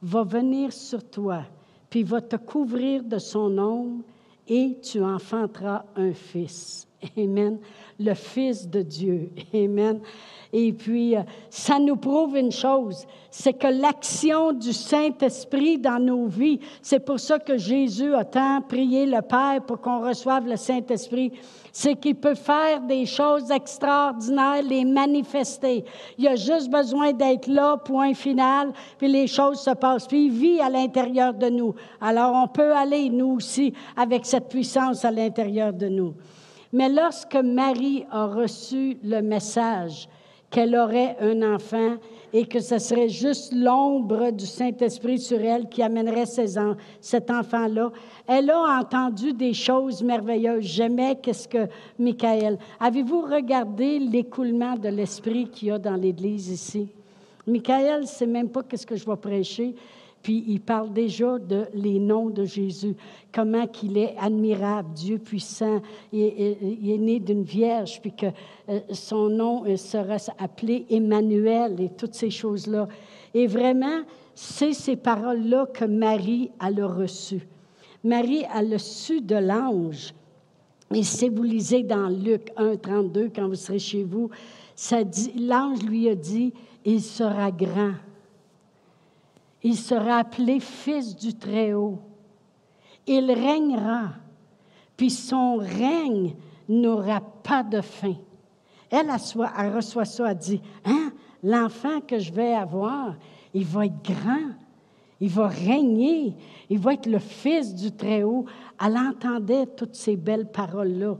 va 0.01 0.23
venir 0.23 0.73
sur 0.73 1.09
toi 1.09 1.43
puis 1.89 2.03
va 2.03 2.21
te 2.21 2.35
couvrir 2.35 3.03
de 3.03 3.17
son 3.17 3.57
ombre 3.57 4.03
et 4.47 4.77
tu 4.81 5.03
enfanteras 5.03 5.85
un 5.95 6.13
fils. 6.13 6.86
Amen. 7.17 7.59
Le 7.99 8.13
Fils 8.13 8.67
de 8.67 8.81
Dieu. 8.81 9.29
Amen. 9.53 10.01
Et 10.53 10.71
puis, 10.71 11.15
euh, 11.15 11.21
ça 11.49 11.77
nous 11.77 11.97
prouve 11.97 12.37
une 12.37 12.51
chose, 12.51 13.05
c'est 13.29 13.53
que 13.53 13.67
l'action 13.67 14.53
du 14.53 14.71
Saint-Esprit 14.71 15.77
dans 15.77 15.99
nos 15.99 16.27
vies, 16.27 16.59
c'est 16.81 16.99
pour 16.99 17.19
ça 17.19 17.37
que 17.37 17.57
Jésus 17.57 18.13
a 18.15 18.23
tant 18.23 18.61
prié 18.61 19.05
le 19.05 19.21
Père 19.21 19.61
pour 19.67 19.81
qu'on 19.81 19.99
reçoive 19.99 20.47
le 20.47 20.55
Saint-Esprit, 20.55 21.33
c'est 21.73 21.95
qu'il 21.95 22.15
peut 22.15 22.35
faire 22.35 22.81
des 22.81 23.05
choses 23.05 23.51
extraordinaires, 23.51 24.63
les 24.63 24.85
manifester. 24.85 25.83
Il 26.17 26.27
a 26.27 26.35
juste 26.35 26.69
besoin 26.69 27.11
d'être 27.11 27.47
là, 27.47 27.77
point 27.77 28.13
final, 28.13 28.71
puis 28.97 29.09
les 29.09 29.27
choses 29.27 29.59
se 29.59 29.71
passent. 29.71 30.07
Puis 30.07 30.27
il 30.27 30.31
vit 30.31 30.61
à 30.61 30.69
l'intérieur 30.69 31.33
de 31.33 31.49
nous. 31.49 31.75
Alors 31.99 32.33
on 32.33 32.47
peut 32.47 32.73
aller, 32.73 33.09
nous 33.09 33.35
aussi, 33.35 33.73
avec 33.97 34.25
cette 34.25 34.47
puissance 34.47 35.03
à 35.03 35.11
l'intérieur 35.11 35.73
de 35.73 35.89
nous. 35.89 36.13
Mais 36.73 36.89
lorsque 36.89 37.35
Marie 37.35 38.05
a 38.11 38.27
reçu 38.27 38.97
le 39.03 39.21
message 39.21 40.07
qu'elle 40.49 40.75
aurait 40.75 41.17
un 41.19 41.55
enfant 41.55 41.95
et 42.33 42.45
que 42.45 42.59
ce 42.59 42.77
serait 42.77 43.09
juste 43.09 43.53
l'ombre 43.53 44.31
du 44.31 44.45
Saint-Esprit 44.45 45.19
sur 45.19 45.39
elle 45.39 45.67
qui 45.67 45.81
amènerait 45.81 46.25
cet 46.25 47.31
enfant-là, 47.31 47.91
elle 48.27 48.49
a 48.49 48.79
entendu 48.79 49.33
des 49.33 49.53
choses 49.53 50.01
merveilleuses. 50.01 50.63
J'aimais 50.63 51.17
qu'est-ce 51.21 51.47
que 51.47 51.67
Michael. 51.99 52.57
Avez-vous 52.79 53.21
regardé 53.21 53.99
l'écoulement 53.99 54.75
de 54.75 54.89
l'Esprit 54.89 55.49
qu'il 55.49 55.69
y 55.69 55.71
a 55.71 55.79
dans 55.79 55.95
l'Église 55.95 56.49
ici? 56.49 56.87
Michael 57.45 58.03
ne 58.21 58.25
même 58.25 58.49
pas 58.49 58.63
qu'est-ce 58.63 58.85
que 58.85 58.95
je 58.95 59.05
vais 59.05 59.15
prêcher. 59.15 59.73
Puis 60.23 60.43
il 60.47 60.59
parle 60.59 60.91
déjà 60.93 61.39
de 61.39 61.65
les 61.73 61.99
noms 61.99 62.29
de 62.29 62.43
Jésus, 62.43 62.95
comment 63.31 63.67
qu'il 63.67 63.97
est 63.97 64.15
admirable, 64.19 64.89
Dieu 64.93 65.19
puissant. 65.19 65.81
Il, 66.11 66.89
est 66.89 66.97
né 66.97 67.19
d'une 67.19 67.43
vierge, 67.43 68.01
puis 68.01 68.11
que 68.11 68.27
euh, 68.69 68.79
son 68.91 69.29
nom 69.29 69.65
euh, 69.65 69.77
sera 69.77 70.17
appelé 70.37 70.85
Emmanuel 70.89 71.79
et 71.79 71.89
toutes 71.89 72.15
ces 72.15 72.29
choses-là. 72.29 72.87
Et 73.33 73.47
vraiment, 73.47 74.01
c'est 74.35 74.73
ces 74.73 74.95
paroles-là 74.95 75.67
que 75.73 75.85
Marie 75.85 76.51
a 76.59 76.69
reçues. 76.85 77.47
Marie 78.03 78.45
a 78.45 78.61
le 78.61 78.77
su 78.77 79.21
de 79.21 79.35
l'ange. 79.35 80.13
Et 80.93 81.03
si 81.03 81.27
vous 81.27 81.43
lisez 81.43 81.83
dans 81.83 82.07
Luc 82.07 82.51
1, 82.55 82.77
32, 82.77 83.31
quand 83.35 83.47
vous 83.47 83.55
serez 83.55 83.79
chez 83.79 84.03
vous, 84.03 84.29
l'ange 85.37 85.83
lui 85.83 86.07
a 86.07 86.15
dit, 86.15 86.53
il 86.85 87.01
sera 87.01 87.51
grand. 87.51 87.93
Il 89.67 89.75
sera 89.75 90.19
appelé 90.19 90.61
fils 90.61 91.13
du 91.13 91.33
Très-Haut. 91.33 91.99
Il 93.05 93.29
régnera, 93.29 94.11
puis 94.95 95.09
son 95.09 95.57
règne 95.57 96.35
n'aura 96.69 97.19
pas 97.19 97.63
de 97.63 97.81
fin. 97.81 98.15
Elle, 98.89 99.07
elle, 99.09 99.75
reçoit 99.75 100.05
ça, 100.05 100.31
elle 100.31 100.37
dit, 100.37 100.61
hein, 100.85 101.11
l'enfant 101.43 101.99
que 101.99 102.17
je 102.17 102.31
vais 102.31 102.53
avoir, 102.53 103.15
il 103.53 103.65
va 103.65 103.87
être 103.87 104.01
grand, 104.03 104.53
il 105.19 105.27
va 105.27 105.49
régner, 105.49 106.33
il 106.69 106.79
va 106.79 106.93
être 106.93 107.07
le 107.07 107.19
fils 107.19 107.75
du 107.75 107.91
Très-Haut. 107.91 108.45
Elle 108.81 108.97
entendait 108.97 109.65
toutes 109.65 109.95
ces 109.95 110.15
belles 110.15 110.49
paroles-là. 110.49 111.17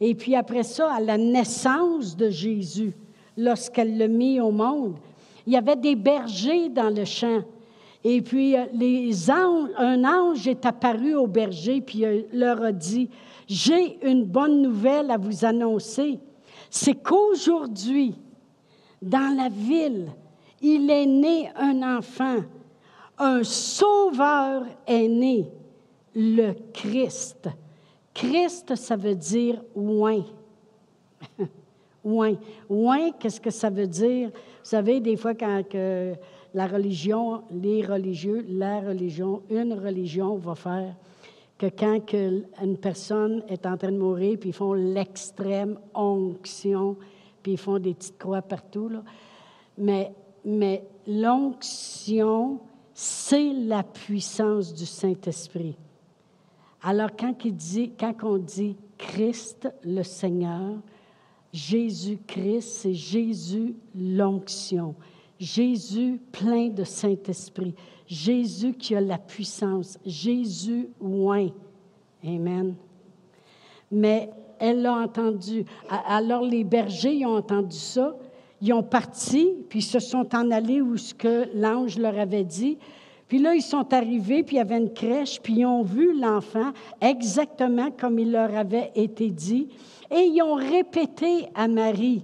Et 0.00 0.14
puis 0.14 0.36
après 0.36 0.62
ça, 0.62 0.94
à 0.94 1.00
la 1.00 1.18
naissance 1.18 2.16
de 2.16 2.30
Jésus, 2.30 2.94
lorsqu'elle 3.36 3.98
l'a 3.98 4.06
mis 4.06 4.40
au 4.40 4.52
monde, 4.52 4.94
il 5.48 5.54
y 5.54 5.56
avait 5.56 5.74
des 5.74 5.96
bergers 5.96 6.68
dans 6.68 6.94
le 6.94 7.04
champ. 7.04 7.42
Et 8.04 8.20
puis 8.20 8.56
euh, 8.56 8.64
un 9.78 10.04
ange 10.04 10.48
est 10.48 10.66
apparu 10.66 11.14
aux 11.14 11.26
bergers, 11.26 11.80
puis 11.80 12.04
leur 12.32 12.62
a 12.62 12.72
dit, 12.72 13.08
j'ai 13.46 13.98
une 14.06 14.24
bonne 14.24 14.62
nouvelle 14.62 15.10
à 15.10 15.16
vous 15.16 15.44
annoncer. 15.44 16.18
C'est 16.70 16.94
qu'aujourd'hui, 16.94 18.14
dans 19.00 19.36
la 19.36 19.48
ville, 19.48 20.08
il 20.60 20.90
est 20.90 21.06
né 21.06 21.50
un 21.56 21.96
enfant, 21.96 22.38
un 23.18 23.42
sauveur 23.42 24.64
est 24.86 25.08
né, 25.08 25.50
le 26.14 26.52
Christ. 26.72 27.48
Christ, 28.14 28.74
ça 28.76 28.96
veut 28.96 29.14
dire 29.14 29.62
oin. 29.74 30.22
oin. 32.04 32.34
Oin, 32.68 33.10
qu'est-ce 33.18 33.40
que 33.40 33.50
ça 33.50 33.70
veut 33.70 33.86
dire? 33.86 34.28
Vous 34.28 34.70
savez, 34.70 35.00
des 35.00 35.16
fois, 35.16 35.34
quand 35.34 35.62
la 36.54 36.66
religion, 36.66 37.42
les 37.50 37.84
religieux, 37.84 38.44
la 38.48 38.80
religion, 38.80 39.42
une 39.50 39.72
religion 39.74 40.36
va 40.36 40.54
faire 40.54 40.94
que 41.58 41.66
quand 41.66 42.00
une 42.12 42.76
personne 42.78 43.42
est 43.48 43.66
en 43.66 43.76
train 43.76 43.92
de 43.92 43.98
mourir, 43.98 44.38
puis 44.38 44.50
ils 44.50 44.54
font 44.54 44.72
l'extrême 44.72 45.78
onction, 45.94 46.96
puis 47.42 47.52
ils 47.52 47.58
font 47.58 47.78
des 47.78 47.94
petites 47.94 48.18
croix 48.18 48.42
partout, 48.42 48.90
mais 49.78 50.12
mais 50.44 50.84
l'onction, 51.06 52.60
c'est 52.94 53.52
la 53.52 53.82
puissance 53.82 54.74
du 54.74 54.86
Saint-Esprit. 54.86 55.76
Alors, 56.82 57.10
quand, 57.16 57.34
quand 57.98 58.14
on 58.22 58.38
dit 58.38 58.76
Christ 58.98 59.68
le 59.84 60.02
Seigneur, 60.02 60.78
Jésus-Christ, 61.52 62.62
c'est 62.62 62.94
Jésus 62.94 63.76
l'onction. 63.94 64.94
Jésus 65.42 66.20
plein 66.30 66.68
de 66.68 66.84
Saint-Esprit. 66.84 67.74
Jésus 68.06 68.72
qui 68.74 68.94
a 68.94 69.00
la 69.00 69.18
puissance. 69.18 69.98
Jésus 70.06 70.88
oint. 71.00 71.48
Amen. 72.24 72.74
Mais 73.90 74.30
elle 74.58 74.82
l'a 74.82 74.94
entendu. 74.94 75.64
Alors 75.88 76.42
les 76.42 76.64
bergers 76.64 77.26
ont 77.26 77.36
entendu 77.36 77.76
ça 77.76 78.16
ils 78.62 78.72
ont 78.72 78.84
parti, 78.84 79.56
puis 79.68 79.82
se 79.82 79.98
sont 79.98 80.36
en 80.36 80.52
allés 80.52 80.80
où 80.80 80.96
ce 80.96 81.12
que 81.12 81.48
l'ange 81.52 81.98
leur 81.98 82.16
avait 82.16 82.44
dit. 82.44 82.78
Puis 83.26 83.38
là, 83.38 83.56
ils 83.56 83.62
sont 83.62 83.92
arrivés, 83.92 84.44
puis 84.44 84.54
il 84.54 84.58
y 84.58 84.62
avait 84.62 84.78
une 84.78 84.92
crèche, 84.92 85.40
puis 85.42 85.54
ils 85.58 85.66
ont 85.66 85.82
vu 85.82 86.16
l'enfant 86.16 86.70
exactement 87.00 87.90
comme 87.90 88.20
il 88.20 88.30
leur 88.30 88.54
avait 88.54 88.92
été 88.94 89.30
dit. 89.30 89.68
Et 90.12 90.26
ils 90.26 90.42
ont 90.42 90.54
répété 90.54 91.48
à 91.56 91.66
Marie 91.66 92.22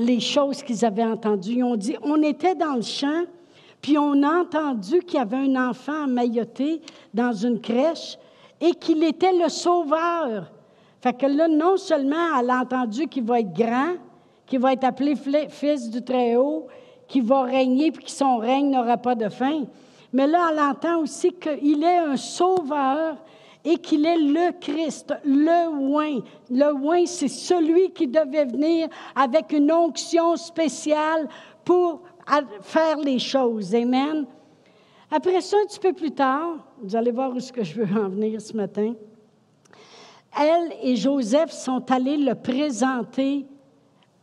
les 0.00 0.20
choses 0.20 0.62
qu'ils 0.62 0.84
avaient 0.84 1.04
entendues. 1.04 1.56
Ils 1.56 1.64
ont 1.64 1.76
dit, 1.76 1.96
on 2.02 2.22
était 2.22 2.54
dans 2.54 2.74
le 2.74 2.82
champ, 2.82 3.24
puis 3.82 3.98
on 3.98 4.22
a 4.22 4.40
entendu 4.40 5.00
qu'il 5.00 5.18
y 5.18 5.22
avait 5.22 5.36
un 5.36 5.68
enfant 5.70 6.06
mailloté 6.06 6.80
dans 7.12 7.32
une 7.32 7.60
crèche 7.60 8.18
et 8.60 8.72
qu'il 8.72 9.04
était 9.04 9.32
le 9.32 9.48
sauveur. 9.48 10.50
Fait 11.02 11.12
que 11.12 11.26
là, 11.26 11.48
non 11.48 11.76
seulement 11.76 12.38
elle 12.38 12.50
a 12.50 12.60
entendu 12.60 13.06
qu'il 13.08 13.24
va 13.24 13.40
être 13.40 13.52
grand, 13.52 13.94
qui 14.46 14.56
va 14.56 14.72
être 14.72 14.84
appelé 14.84 15.14
Fils 15.48 15.90
du 15.90 16.02
Très-Haut, 16.02 16.66
qui 17.06 17.20
va 17.20 17.42
régner, 17.42 17.90
puis 17.92 18.04
que 18.04 18.10
son 18.10 18.38
règne 18.38 18.70
n'aura 18.70 18.96
pas 18.96 19.14
de 19.14 19.28
fin. 19.28 19.64
Mais 20.12 20.26
là, 20.26 20.48
elle 20.50 20.60
entend 20.60 21.00
aussi 21.00 21.32
qu'il 21.32 21.82
est 21.82 21.98
un 21.98 22.16
sauveur 22.16 23.16
et 23.64 23.76
qu'il 23.78 24.06
est 24.06 24.16
le 24.16 24.52
Christ, 24.58 25.14
le 25.24 25.68
oin. 25.68 26.20
Le 26.50 26.72
oin, 26.72 27.04
c'est 27.06 27.28
celui 27.28 27.90
qui 27.92 28.06
devait 28.06 28.46
venir 28.46 28.88
avec 29.14 29.52
une 29.52 29.70
onction 29.70 30.36
spéciale 30.36 31.28
pour 31.64 32.02
faire 32.62 32.98
les 32.98 33.18
choses. 33.18 33.74
Amen. 33.74 34.26
Après 35.10 35.40
ça, 35.40 35.56
un 35.62 35.66
petit 35.66 35.80
peu 35.80 35.92
plus 35.92 36.12
tard, 36.12 36.58
vous 36.80 36.94
allez 36.94 37.10
voir 37.10 37.32
où 37.32 37.40
ce 37.40 37.52
que 37.52 37.64
je 37.64 37.82
veux 37.82 38.00
en 38.00 38.08
venir 38.08 38.40
ce 38.40 38.56
matin. 38.56 38.94
Elle 40.38 40.72
et 40.82 40.94
Joseph 40.94 41.50
sont 41.50 41.90
allés 41.90 42.16
le 42.16 42.34
présenter 42.34 43.46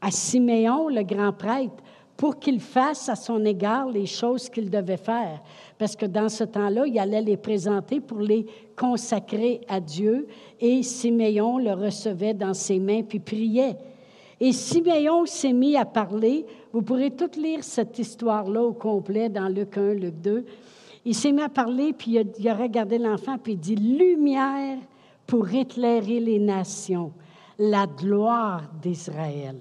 à 0.02 0.10
Siméon, 0.12 0.88
le 0.88 1.04
grand 1.04 1.34
prêtre, 1.34 1.84
pour 2.18 2.40
qu'il 2.40 2.60
fasse 2.60 3.08
à 3.10 3.16
son 3.16 3.46
égard 3.46 3.88
les 3.90 4.08
choses 4.08 4.50
qu'il 4.50 4.72
devait 4.72 4.98
faire. 4.98 5.40
Parce 5.78 5.96
que 5.96 6.08
dans 6.08 6.30
ce 6.30 6.44
temps-là, 6.44 6.88
il 6.88 6.98
allait 6.98 7.22
les 7.22 7.38
présenter 7.38 8.02
pour 8.02 8.20
les 8.20 8.48
consacrer 8.76 9.62
à 9.70 9.80
Dieu, 9.80 10.28
et 10.60 10.82
Siméon 10.82 11.60
le 11.60 11.74
recevait 11.74 12.34
dans 12.34 12.56
ses 12.56 12.80
mains 12.80 13.04
puis 13.04 13.20
priait. 13.20 13.78
Et 14.40 14.52
Siméon 14.52 15.28
s'est 15.28 15.54
mis 15.54 15.78
à 15.78 15.86
parler. 15.86 16.46
Vous 16.74 16.82
pourrez 16.82 17.12
tout 17.12 17.40
lire 17.40 17.64
cette 17.64 17.98
histoire-là 18.00 18.64
au 18.64 18.74
complet 18.74 19.30
dans 19.30 19.48
Luc 19.48 19.78
1, 19.78 19.94
Luc 19.94 20.16
2. 20.22 20.46
Il 21.06 21.16
s'est 21.16 21.32
mis 21.32 21.42
à 21.42 21.50
parler, 21.50 21.94
puis 21.94 22.12
il 22.12 22.18
a, 22.20 22.24
il 22.40 22.50
a 22.50 22.56
regardé 22.56 22.98
l'enfant, 22.98 23.38
puis 23.38 23.54
il 23.54 23.60
dit 23.60 23.76
Lumière 23.76 24.80
pour 25.28 25.54
éclairer 25.54 26.20
les 26.20 26.40
nations, 26.40 27.12
la 27.60 27.86
gloire 27.86 28.64
d'Israël. 28.82 29.58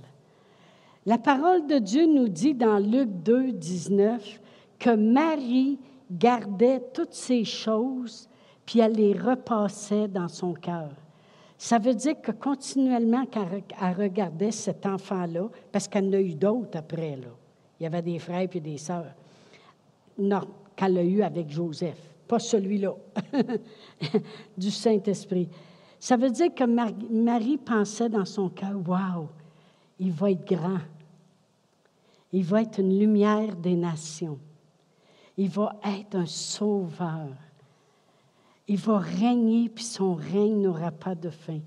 La 1.06 1.18
parole 1.18 1.68
de 1.68 1.78
Dieu 1.78 2.04
nous 2.06 2.28
dit 2.28 2.52
dans 2.52 2.78
Luc 2.78 3.08
2, 3.22 3.52
19 3.52 4.40
que 4.76 4.90
Marie 4.90 5.78
gardait 6.10 6.82
toutes 6.92 7.14
ces 7.14 7.44
choses, 7.44 8.28
puis 8.66 8.80
elle 8.80 8.94
les 8.94 9.12
repassait 9.12 10.08
dans 10.08 10.26
son 10.26 10.52
cœur. 10.52 10.90
Ça 11.56 11.78
veut 11.78 11.94
dire 11.94 12.20
que 12.20 12.32
continuellement, 12.32 13.24
quand 13.32 13.46
elle 13.80 13.96
regardait 13.96 14.50
cet 14.50 14.84
enfant-là, 14.84 15.48
parce 15.70 15.86
qu'elle 15.86 16.08
en 16.08 16.12
a 16.14 16.20
eu 16.20 16.34
d'autres 16.34 16.76
après, 16.76 17.16
là. 17.16 17.28
il 17.78 17.84
y 17.84 17.86
avait 17.86 18.02
des 18.02 18.18
frères 18.18 18.48
et 18.52 18.60
des 18.60 18.76
sœurs, 18.76 19.14
non, 20.18 20.42
qu'elle 20.74 20.98
a 20.98 21.04
eu 21.04 21.22
avec 21.22 21.50
Joseph, 21.50 22.00
pas 22.26 22.40
celui-là, 22.40 22.94
du 24.58 24.72
Saint-Esprit. 24.72 25.48
Ça 26.00 26.16
veut 26.16 26.30
dire 26.30 26.52
que 26.52 26.64
Marie 26.64 27.58
pensait 27.58 28.08
dans 28.08 28.24
son 28.24 28.48
cœur, 28.48 28.76
Waouh, 28.86 29.28
il 29.98 30.12
va 30.12 30.32
être 30.32 30.46
grand, 30.46 30.80
il 32.36 32.44
va 32.44 32.60
être 32.60 32.80
une 32.80 32.98
lumière 32.98 33.56
des 33.56 33.76
nations. 33.76 34.38
Il 35.38 35.48
va 35.48 35.74
être 35.82 36.16
un 36.16 36.26
sauveur. 36.26 37.30
Il 38.68 38.76
va 38.76 38.98
régner, 38.98 39.70
puis 39.70 39.84
son 39.84 40.16
règne 40.16 40.60
n'aura 40.60 40.90
pas 40.90 41.14
de 41.14 41.30
fin. 41.30 41.60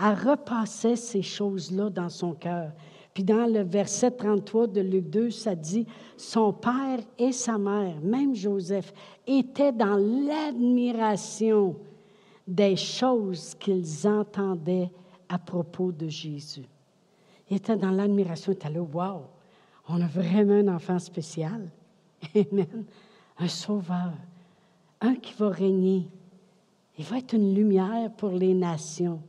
Elle 0.00 0.14
repassait 0.14 0.96
ces 0.96 1.22
choses-là 1.22 1.88
dans 1.88 2.08
son 2.08 2.32
cœur. 2.32 2.72
Puis 3.14 3.22
dans 3.22 3.46
le 3.46 3.60
verset 3.60 4.10
33 4.10 4.66
de 4.66 4.80
Luc 4.80 5.08
2, 5.08 5.30
ça 5.30 5.54
dit, 5.54 5.86
son 6.16 6.52
père 6.52 6.98
et 7.16 7.30
sa 7.30 7.56
mère, 7.56 8.00
même 8.02 8.34
Joseph, 8.34 8.92
étaient 9.24 9.70
dans 9.70 9.98
l'admiration 10.26 11.76
des 12.48 12.74
choses 12.74 13.54
qu'ils 13.54 14.08
entendaient 14.08 14.90
à 15.28 15.38
propos 15.38 15.92
de 15.92 16.08
Jésus. 16.08 16.66
Ils 17.48 17.58
étaient 17.58 17.76
dans 17.76 17.92
l'admiration, 17.92 18.50
ils 18.50 18.56
étaient 18.56 18.68
là, 18.68 18.82
wow, 18.82 19.26
on 19.92 20.00
a 20.00 20.06
vraiment 20.06 20.54
un 20.54 20.74
enfant 20.74 20.98
spécial. 20.98 21.70
Amen. 22.34 22.84
Un 23.38 23.48
sauveur. 23.48 24.12
Un 25.00 25.16
qui 25.16 25.34
va 25.34 25.50
régner. 25.50 26.08
Il 26.98 27.04
va 27.04 27.18
être 27.18 27.34
une 27.34 27.54
lumière 27.54 28.10
pour 28.16 28.30
les 28.30 28.54
nations. 28.54 29.20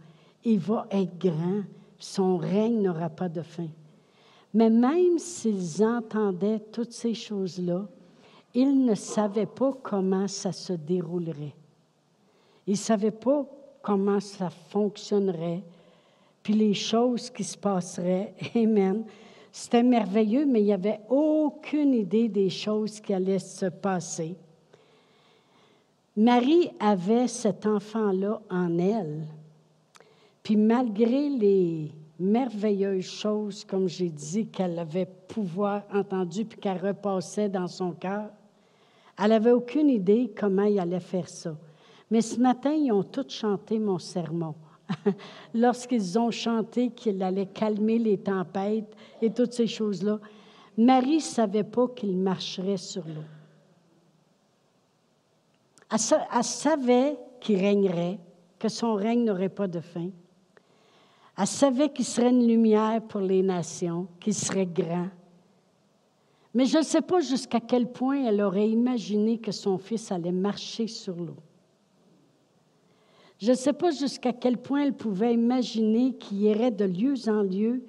Il 0.43 0.59
va 0.59 0.87
être 0.91 1.17
grand. 1.17 1.63
Son 1.99 2.37
règne 2.37 2.81
n'aura 2.81 3.09
pas 3.09 3.29
de 3.29 3.41
fin. 3.41 3.67
Mais 4.53 4.69
même 4.69 5.17
s'ils 5.17 5.83
entendaient 5.83 6.59
toutes 6.71 6.91
ces 6.91 7.13
choses-là, 7.13 7.85
ils 8.53 8.85
ne 8.85 8.95
savaient 8.95 9.47
pas 9.47 9.73
comment 9.81 10.27
ça 10.27 10.51
se 10.51 10.73
déroulerait. 10.73 11.55
Ils 12.67 12.73
ne 12.73 12.77
savaient 12.77 13.11
pas 13.11 13.45
comment 13.81 14.19
ça 14.19 14.49
fonctionnerait, 14.49 15.63
puis 16.43 16.53
les 16.53 16.73
choses 16.73 17.29
qui 17.29 17.43
se 17.43 17.57
passeraient. 17.57 18.35
Amen. 18.55 19.05
C'était 19.55 19.83
merveilleux, 19.83 20.47
mais 20.47 20.61
il 20.61 20.65
n'y 20.65 20.73
avait 20.73 21.01
aucune 21.09 21.93
idée 21.93 22.27
des 22.27 22.49
choses 22.49 22.99
qui 22.99 23.13
allaient 23.13 23.37
se 23.37 23.67
passer. 23.67 24.35
Marie 26.17 26.71
avait 26.79 27.27
cet 27.27 27.67
enfant-là 27.67 28.41
en 28.49 28.79
elle. 28.79 29.27
Puis 30.41 30.57
malgré 30.57 31.29
les 31.29 31.91
merveilleuses 32.19 33.05
choses, 33.05 33.63
comme 33.63 33.87
j'ai 33.87 34.09
dit, 34.09 34.47
qu'elle 34.47 34.79
avait 34.79 35.05
pouvoir 35.05 35.83
entendu 35.93 36.45
puis 36.45 36.59
qu'elle 36.59 36.83
repassait 36.83 37.47
dans 37.47 37.67
son 37.67 37.91
cœur, 37.91 38.31
elle 39.19 39.29
n'avait 39.29 39.51
aucune 39.51 39.91
idée 39.91 40.33
comment 40.35 40.63
il 40.63 40.79
allait 40.79 40.99
faire 40.99 41.29
ça. 41.29 41.55
Mais 42.09 42.21
ce 42.21 42.39
matin, 42.39 42.71
ils 42.71 42.91
ont 42.91 43.03
tous 43.03 43.29
chanté 43.29 43.77
mon 43.77 43.99
sermon. 43.99 44.55
Lorsqu'ils 45.53 46.17
ont 46.17 46.31
chanté 46.31 46.89
qu'il 46.89 47.21
allait 47.21 47.47
calmer 47.47 47.99
les 47.99 48.17
tempêtes 48.17 48.95
et 49.21 49.31
toutes 49.31 49.53
ces 49.53 49.67
choses-là, 49.67 50.19
Marie 50.77 51.15
ne 51.15 51.21
savait 51.21 51.63
pas 51.63 51.87
qu'il 51.89 52.17
marcherait 52.17 52.77
sur 52.77 53.03
l'eau. 53.05 53.23
Elle, 55.91 56.43
savait 56.43 57.19
qu'il 57.39 57.59
régnerait, 57.59 58.19
que 58.57 58.67
son 58.67 58.95
règne 58.95 59.25
n'aurait 59.25 59.49
pas 59.49 59.67
de 59.67 59.79
fin. 59.79 60.09
Elle 61.37 61.47
savait 61.47 61.89
qu'il 61.89 62.05
serait 62.05 62.31
une 62.31 62.47
lumière 62.47 63.01
pour 63.03 63.21
les 63.21 63.43
nations, 63.43 64.07
qu'il 64.19 64.33
serait 64.33 64.65
grand. 64.65 65.09
Mais 66.55 66.65
je 66.65 66.79
ne 66.79 66.83
sais 66.83 67.01
pas 67.01 67.19
jusqu'à 67.19 67.59
quel 67.59 67.91
point 67.91 68.25
elle 68.25 68.41
aurait 68.41 68.69
imaginé 68.69 69.37
que 69.37 69.51
son 69.51 69.77
fils 69.77 70.11
allait 70.11 70.31
marcher 70.31 70.87
sur 70.87 71.15
l'eau. 71.15 71.37
Je 73.43 73.51
ne 73.51 73.57
sais 73.57 73.73
pas 73.73 73.91
jusqu'à 73.91 74.31
quel 74.31 74.55
point 74.55 74.83
elle 74.83 74.93
pouvait 74.93 75.33
imaginer 75.33 76.13
qu'il 76.13 76.43
irait 76.43 76.71
de 76.71 76.85
lieu 76.85 77.13
en 77.27 77.41
lieu, 77.41 77.83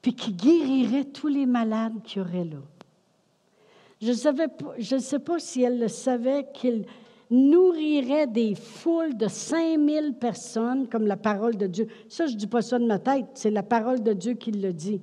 puis 0.00 0.14
qu'il 0.14 0.36
guérirait 0.36 1.06
tous 1.06 1.26
les 1.26 1.44
malades 1.44 2.00
qui 2.04 2.20
auraient 2.20 2.44
là. 2.44 2.62
Je 4.00 4.94
ne 4.94 5.00
sais 5.00 5.18
pas 5.18 5.40
si 5.40 5.62
elle 5.62 5.80
le 5.80 5.88
savait 5.88 6.46
qu'il 6.54 6.84
nourrirait 7.32 8.28
des 8.28 8.54
foules 8.54 9.16
de 9.16 9.26
5000 9.26 10.14
personnes 10.20 10.86
comme 10.86 11.08
la 11.08 11.16
parole 11.16 11.56
de 11.56 11.66
Dieu. 11.66 11.88
Ça, 12.08 12.28
je 12.28 12.34
ne 12.34 12.38
dis 12.38 12.46
pas 12.46 12.62
ça 12.62 12.78
de 12.78 12.86
ma 12.86 13.00
tête, 13.00 13.26
c'est 13.34 13.50
la 13.50 13.64
parole 13.64 14.04
de 14.04 14.12
Dieu 14.12 14.34
qui 14.34 14.52
le 14.52 14.72
dit. 14.72 15.02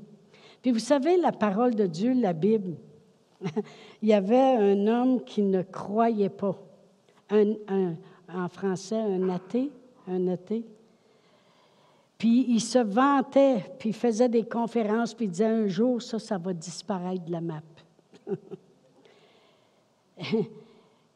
Puis 0.62 0.72
vous 0.72 0.80
savez, 0.80 1.18
la 1.18 1.34
parole 1.34 1.76
de 1.76 1.88
Dieu, 1.88 2.14
la 2.14 2.32
Bible, 2.32 2.78
il 4.02 4.08
y 4.08 4.14
avait 4.14 4.38
un 4.38 4.88
homme 4.88 5.26
qui 5.26 5.42
ne 5.42 5.62
croyait 5.62 6.30
pas, 6.30 6.58
un, 7.30 7.96
en 8.34 8.48
français, 8.48 9.00
un 9.00 9.30
athée, 9.30 9.72
un 10.08 10.28
athée. 10.28 10.66
Puis 12.18 12.46
il 12.50 12.62
se 12.62 12.80
vantait, 12.80 13.64
puis 13.78 13.90
il 13.90 13.96
faisait 13.96 14.30
des 14.30 14.44
conférences, 14.44 15.14
puis 15.14 15.26
il 15.26 15.32
disait 15.32 15.46
un 15.46 15.68
jour, 15.68 16.02
ça, 16.02 16.18
ça 16.18 16.38
va 16.38 16.54
disparaître 16.54 17.26
de 17.26 17.32
la 17.32 17.42
map. 17.42 17.62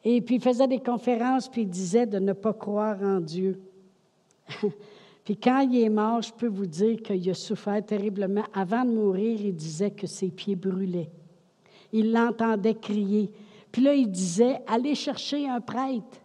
Et 0.04 0.20
puis 0.20 0.36
il 0.36 0.40
faisait 0.40 0.68
des 0.68 0.80
conférences, 0.80 1.48
puis 1.48 1.62
il 1.62 1.68
disait 1.68 2.06
de 2.06 2.18
ne 2.18 2.32
pas 2.32 2.52
croire 2.52 3.02
en 3.02 3.20
Dieu. 3.20 3.60
puis 5.24 5.36
quand 5.36 5.60
il 5.60 5.80
est 5.80 5.88
mort, 5.88 6.22
je 6.22 6.32
peux 6.32 6.48
vous 6.48 6.66
dire 6.66 7.02
qu'il 7.02 7.28
a 7.30 7.34
souffert 7.34 7.84
terriblement. 7.84 8.44
Avant 8.54 8.84
de 8.84 8.90
mourir, 8.90 9.40
il 9.40 9.54
disait 9.54 9.90
que 9.90 10.06
ses 10.06 10.28
pieds 10.28 10.56
brûlaient. 10.56 11.10
Il 11.92 12.12
l'entendait 12.12 12.74
crier. 12.74 13.30
Puis 13.70 13.82
là, 13.82 13.94
il 13.94 14.10
disait, 14.10 14.60
allez 14.66 14.94
chercher 14.94 15.48
un 15.48 15.60
prêtre. 15.60 16.21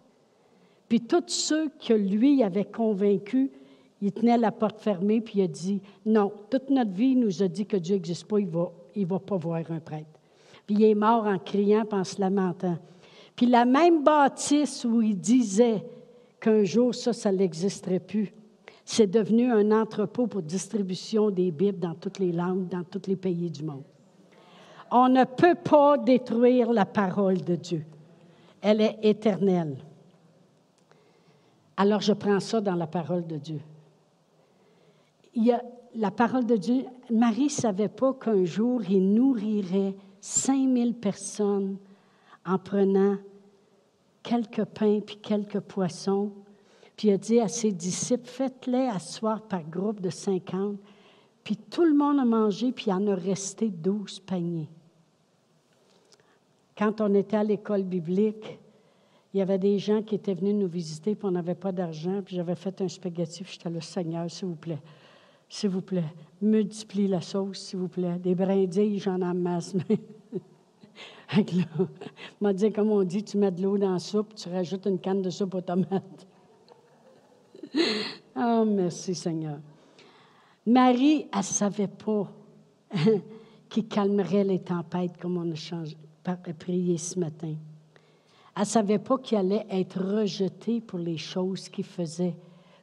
Puis 0.88 1.00
tous 1.00 1.24
ceux 1.28 1.68
que 1.68 1.92
lui 1.92 2.42
avait 2.42 2.64
convaincus, 2.64 3.50
il 4.00 4.12
tenait 4.12 4.38
la 4.38 4.52
porte 4.52 4.80
fermée, 4.80 5.20
puis 5.20 5.40
il 5.40 5.42
a 5.42 5.48
dit, 5.48 5.82
non, 6.06 6.32
toute 6.50 6.70
notre 6.70 6.92
vie, 6.92 7.10
il 7.10 7.20
nous 7.20 7.42
a 7.42 7.48
dit 7.48 7.66
que 7.66 7.76
Dieu 7.76 7.96
n'existe 7.96 8.26
pas, 8.26 8.38
il 8.38 8.46
ne 8.46 8.52
va, 8.52 8.72
il 8.94 9.06
va 9.06 9.18
pas 9.18 9.36
voir 9.36 9.60
un 9.70 9.80
prêtre. 9.80 10.06
Puis 10.66 10.76
il 10.76 10.84
est 10.84 10.94
mort 10.94 11.26
en 11.26 11.38
criant, 11.38 11.84
en 11.90 12.04
se 12.04 12.20
lamentant. 12.20 12.78
Puis 13.34 13.46
la 13.46 13.64
même 13.64 14.02
bâtisse 14.02 14.84
où 14.84 15.02
il 15.02 15.18
disait 15.18 15.84
qu'un 16.40 16.64
jour 16.64 16.94
ça, 16.94 17.12
ça 17.12 17.32
n'existerait 17.32 18.00
plus, 18.00 18.32
c'est 18.84 19.06
devenu 19.06 19.50
un 19.52 19.70
entrepôt 19.70 20.26
pour 20.26 20.42
distribution 20.42 21.30
des 21.30 21.50
Bibles 21.50 21.78
dans 21.78 21.94
toutes 21.94 22.18
les 22.18 22.32
langues, 22.32 22.68
dans 22.68 22.84
tous 22.84 23.06
les 23.06 23.16
pays 23.16 23.50
du 23.50 23.62
monde. 23.62 23.82
On 24.90 25.08
ne 25.08 25.24
peut 25.24 25.56
pas 25.56 25.98
détruire 25.98 26.72
la 26.72 26.86
parole 26.86 27.42
de 27.42 27.56
Dieu. 27.56 27.84
Elle 28.62 28.80
est 28.80 28.98
éternelle. 29.02 29.76
Alors 31.80 32.00
je 32.00 32.12
prends 32.12 32.40
ça 32.40 32.60
dans 32.60 32.74
la 32.74 32.88
parole 32.88 33.24
de 33.24 33.36
Dieu. 33.36 33.60
Il 35.34 35.44
y 35.44 35.52
a 35.52 35.62
la 35.94 36.10
parole 36.10 36.44
de 36.44 36.56
Dieu. 36.56 36.84
Marie 37.08 37.44
ne 37.44 37.48
savait 37.48 37.88
pas 37.88 38.14
qu'un 38.14 38.44
jour 38.44 38.82
il 38.90 39.14
nourrirait 39.14 39.94
5000 40.20 40.94
personnes 40.94 41.76
en 42.44 42.58
prenant 42.58 43.16
quelques 44.24 44.64
pains 44.64 44.98
puis 44.98 45.18
quelques 45.18 45.60
poissons. 45.60 46.32
Puis 46.96 47.08
il 47.08 47.12
a 47.12 47.16
dit 47.16 47.38
à 47.38 47.46
ses 47.46 47.70
disciples, 47.70 48.26
faites-les 48.26 48.88
asseoir 48.88 49.42
par 49.42 49.62
groupe 49.62 50.00
de 50.00 50.10
50. 50.10 50.78
Puis 51.44 51.56
tout 51.56 51.84
le 51.84 51.94
monde 51.94 52.18
a 52.18 52.24
mangé, 52.24 52.72
puis 52.72 52.86
il 52.88 52.92
en 52.92 53.06
a 53.06 53.14
resté 53.14 53.68
12 53.68 54.18
paniers. 54.18 54.68
Quand 56.76 57.00
on 57.00 57.14
était 57.14 57.36
à 57.36 57.44
l'école 57.44 57.84
biblique, 57.84 58.58
il 59.38 59.38
y 59.38 59.42
avait 59.42 59.56
des 59.56 59.78
gens 59.78 60.02
qui 60.02 60.16
étaient 60.16 60.34
venus 60.34 60.56
nous 60.56 60.66
visiter, 60.66 61.14
puis 61.14 61.24
on 61.24 61.30
n'avait 61.30 61.54
pas 61.54 61.70
d'argent, 61.70 62.22
puis 62.24 62.34
j'avais 62.34 62.56
fait 62.56 62.80
un 62.80 62.88
spaghetti, 62.88 63.44
puis 63.44 63.52
j'étais 63.52 63.70
le 63.70 63.80
Seigneur, 63.80 64.28
s'il 64.28 64.48
vous 64.48 64.56
plaît, 64.56 64.82
s'il 65.48 65.70
vous 65.70 65.80
plaît, 65.80 66.12
multiplie 66.42 67.06
la 67.06 67.20
sauce, 67.20 67.60
s'il 67.60 67.78
vous 67.78 67.86
plaît. 67.86 68.18
Des 68.18 68.34
brindilles, 68.34 68.98
j'en 68.98 69.22
amasse. 69.22 69.76
m'a 72.40 72.52
dit, 72.52 72.72
comme 72.72 72.90
on 72.90 73.04
dit, 73.04 73.22
tu 73.22 73.38
mets 73.38 73.52
de 73.52 73.62
l'eau 73.62 73.78
dans 73.78 73.92
la 73.92 74.00
soupe, 74.00 74.34
tu 74.34 74.48
rajoutes 74.48 74.86
une 74.86 74.98
canne 74.98 75.22
de 75.22 75.30
soupe 75.30 75.54
aux 75.54 75.60
tomates. 75.60 76.26
oh, 78.36 78.64
merci 78.66 79.14
Seigneur. 79.14 79.60
Marie, 80.66 81.28
elle 81.32 81.38
ne 81.38 81.44
savait 81.44 81.86
pas 81.86 82.28
qui 83.68 83.86
calmerait 83.86 84.42
les 84.42 84.58
tempêtes 84.58 85.16
comme 85.16 85.36
on 85.36 85.52
a 85.52 85.54
prié 86.58 86.98
ce 86.98 87.20
matin. 87.20 87.54
Elle 88.58 88.62
ne 88.62 88.66
savait 88.66 88.98
pas 88.98 89.18
qu'il 89.18 89.38
allait 89.38 89.64
être 89.70 90.00
rejeté 90.00 90.80
pour 90.80 90.98
les 90.98 91.16
choses 91.16 91.68
qu'il 91.68 91.84
faisait 91.84 92.34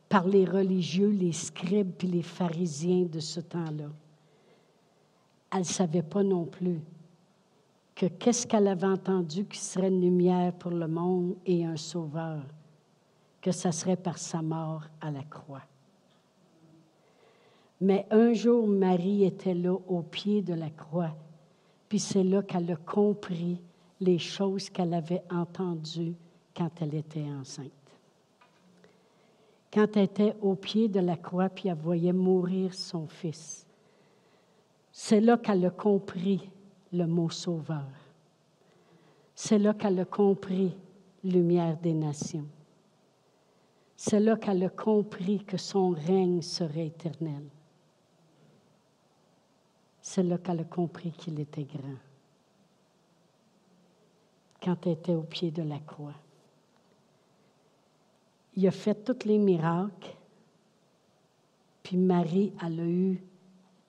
par 0.08 0.26
les 0.26 0.46
religieux, 0.46 1.10
les 1.10 1.34
scribes 1.34 1.92
et 2.02 2.08
les 2.08 2.22
pharisiens 2.22 3.04
de 3.04 3.20
ce 3.20 3.42
temps-là. 3.42 3.90
Elle 5.52 5.60
ne 5.60 5.64
savait 5.66 6.02
pas 6.02 6.24
non 6.24 6.46
plus 6.46 6.80
que 7.94 8.06
qu'est-ce 8.06 8.48
qu'elle 8.48 8.70
avait 8.70 8.88
entendu 8.88 9.44
qui 9.44 9.60
serait 9.60 9.90
une 9.90 10.00
lumière 10.00 10.54
pour 10.54 10.72
le 10.72 10.88
monde 10.88 11.36
et 11.46 11.66
un 11.66 11.76
sauveur, 11.76 12.44
que 13.42 13.52
ça 13.52 13.74
serait 13.74 13.98
par 13.98 14.18
sa 14.18 14.42
mort 14.42 14.84
à 15.02 15.12
la 15.12 15.24
croix. 15.24 15.64
Mais 17.82 18.08
un 18.12 18.32
jour, 18.32 18.66
Marie 18.66 19.26
était 19.26 19.54
là 19.54 19.74
au 19.74 20.04
pied 20.04 20.42
de 20.42 20.54
la 20.54 20.70
croix, 20.70 21.14
puis 21.90 22.00
c'est 22.00 22.24
là 22.24 22.42
qu'elle 22.44 22.72
a 22.72 22.78
compris 22.78 23.60
les 24.00 24.20
choses 24.20 24.70
qu'elle 24.70 24.94
avait 24.94 25.24
entendues 25.32 26.16
quand 26.56 26.70
elle 26.82 26.96
était 26.96 27.30
enceinte. 27.30 27.72
Quand 29.74 29.98
elle 29.98 30.04
était 30.04 30.36
au 30.42 30.56
pied 30.56 30.88
de 30.88 31.00
la 31.00 31.18
croix, 31.18 31.50
puis 31.50 31.70
elle 31.70 31.78
voyait 31.78 32.14
mourir 32.14 32.74
son 32.74 33.08
fils, 33.08 33.66
c'est 34.92 35.20
là 35.20 35.38
qu'elle 35.38 35.66
a 35.66 35.70
compris 35.70 36.50
le 36.94 37.06
mot 37.06 37.30
sauveur. 37.30 37.86
C'est 39.36 39.60
là 39.60 39.74
qu'elle 39.74 40.00
a 40.00 40.06
compris 40.06 40.74
lumière 41.24 41.78
des 41.78 41.94
nations. 41.94 42.48
C'est 43.98 44.20
là 44.20 44.38
qu'elle 44.38 44.64
a 44.64 44.70
compris 44.70 45.44
que 45.44 45.58
son 45.58 45.90
règne 45.90 46.42
serait 46.42 46.88
éternel. 46.88 47.44
C'est 50.02 50.24
là 50.24 50.38
qu'elle 50.38 50.62
a 50.62 50.66
compris 50.66 51.12
qu'il 51.12 51.40
était 51.40 51.64
grand. 51.64 51.98
Quand 54.66 54.88
elle 54.88 54.94
était 54.94 55.14
au 55.14 55.22
pied 55.22 55.52
de 55.52 55.62
la 55.62 55.78
croix. 55.78 56.16
Il 58.56 58.68
a 58.68 58.72
fait 58.72 58.96
tous 58.96 59.28
les 59.28 59.38
miracles, 59.38 60.16
puis 61.84 61.98
Marie, 61.98 62.52
elle 62.66 62.80
a 62.80 62.88
eu 62.88 63.24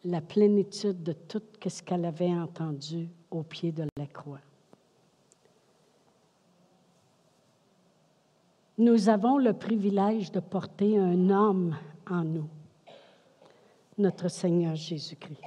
la 0.05 0.21
plénitude 0.21 1.03
de 1.03 1.13
tout 1.13 1.41
ce 1.67 1.83
qu'elle 1.83 2.05
avait 2.05 2.35
entendu 2.35 3.09
au 3.31 3.43
pied 3.43 3.73
de 3.73 3.87
la 3.97 4.07
croix. 4.07 4.41
Nous 8.77 9.09
avons 9.09 9.39
le 9.39 9.55
privilège 9.55 10.31
de 10.31 10.41
porter 10.41 10.99
un 10.99 11.31
homme 11.31 11.75
en 12.11 12.23
nous, 12.23 12.49
notre 13.97 14.29
Seigneur 14.29 14.75
Jésus-Christ. 14.75 15.41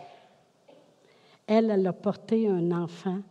Elle, 1.46 1.70
elle 1.70 1.86
a 1.86 1.94
porté 1.94 2.50
un 2.50 2.72
enfant 2.72 3.22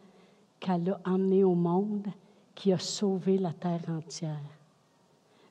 qu'elle 0.61 0.91
a 0.91 1.01
emmené 1.11 1.45
au 1.45 1.55
monde, 1.55 2.07
qui 2.55 2.73
a 2.73 2.79
sauvé 2.79 3.39
la 3.39 3.53
terre 3.53 3.89
entière. 3.89 4.59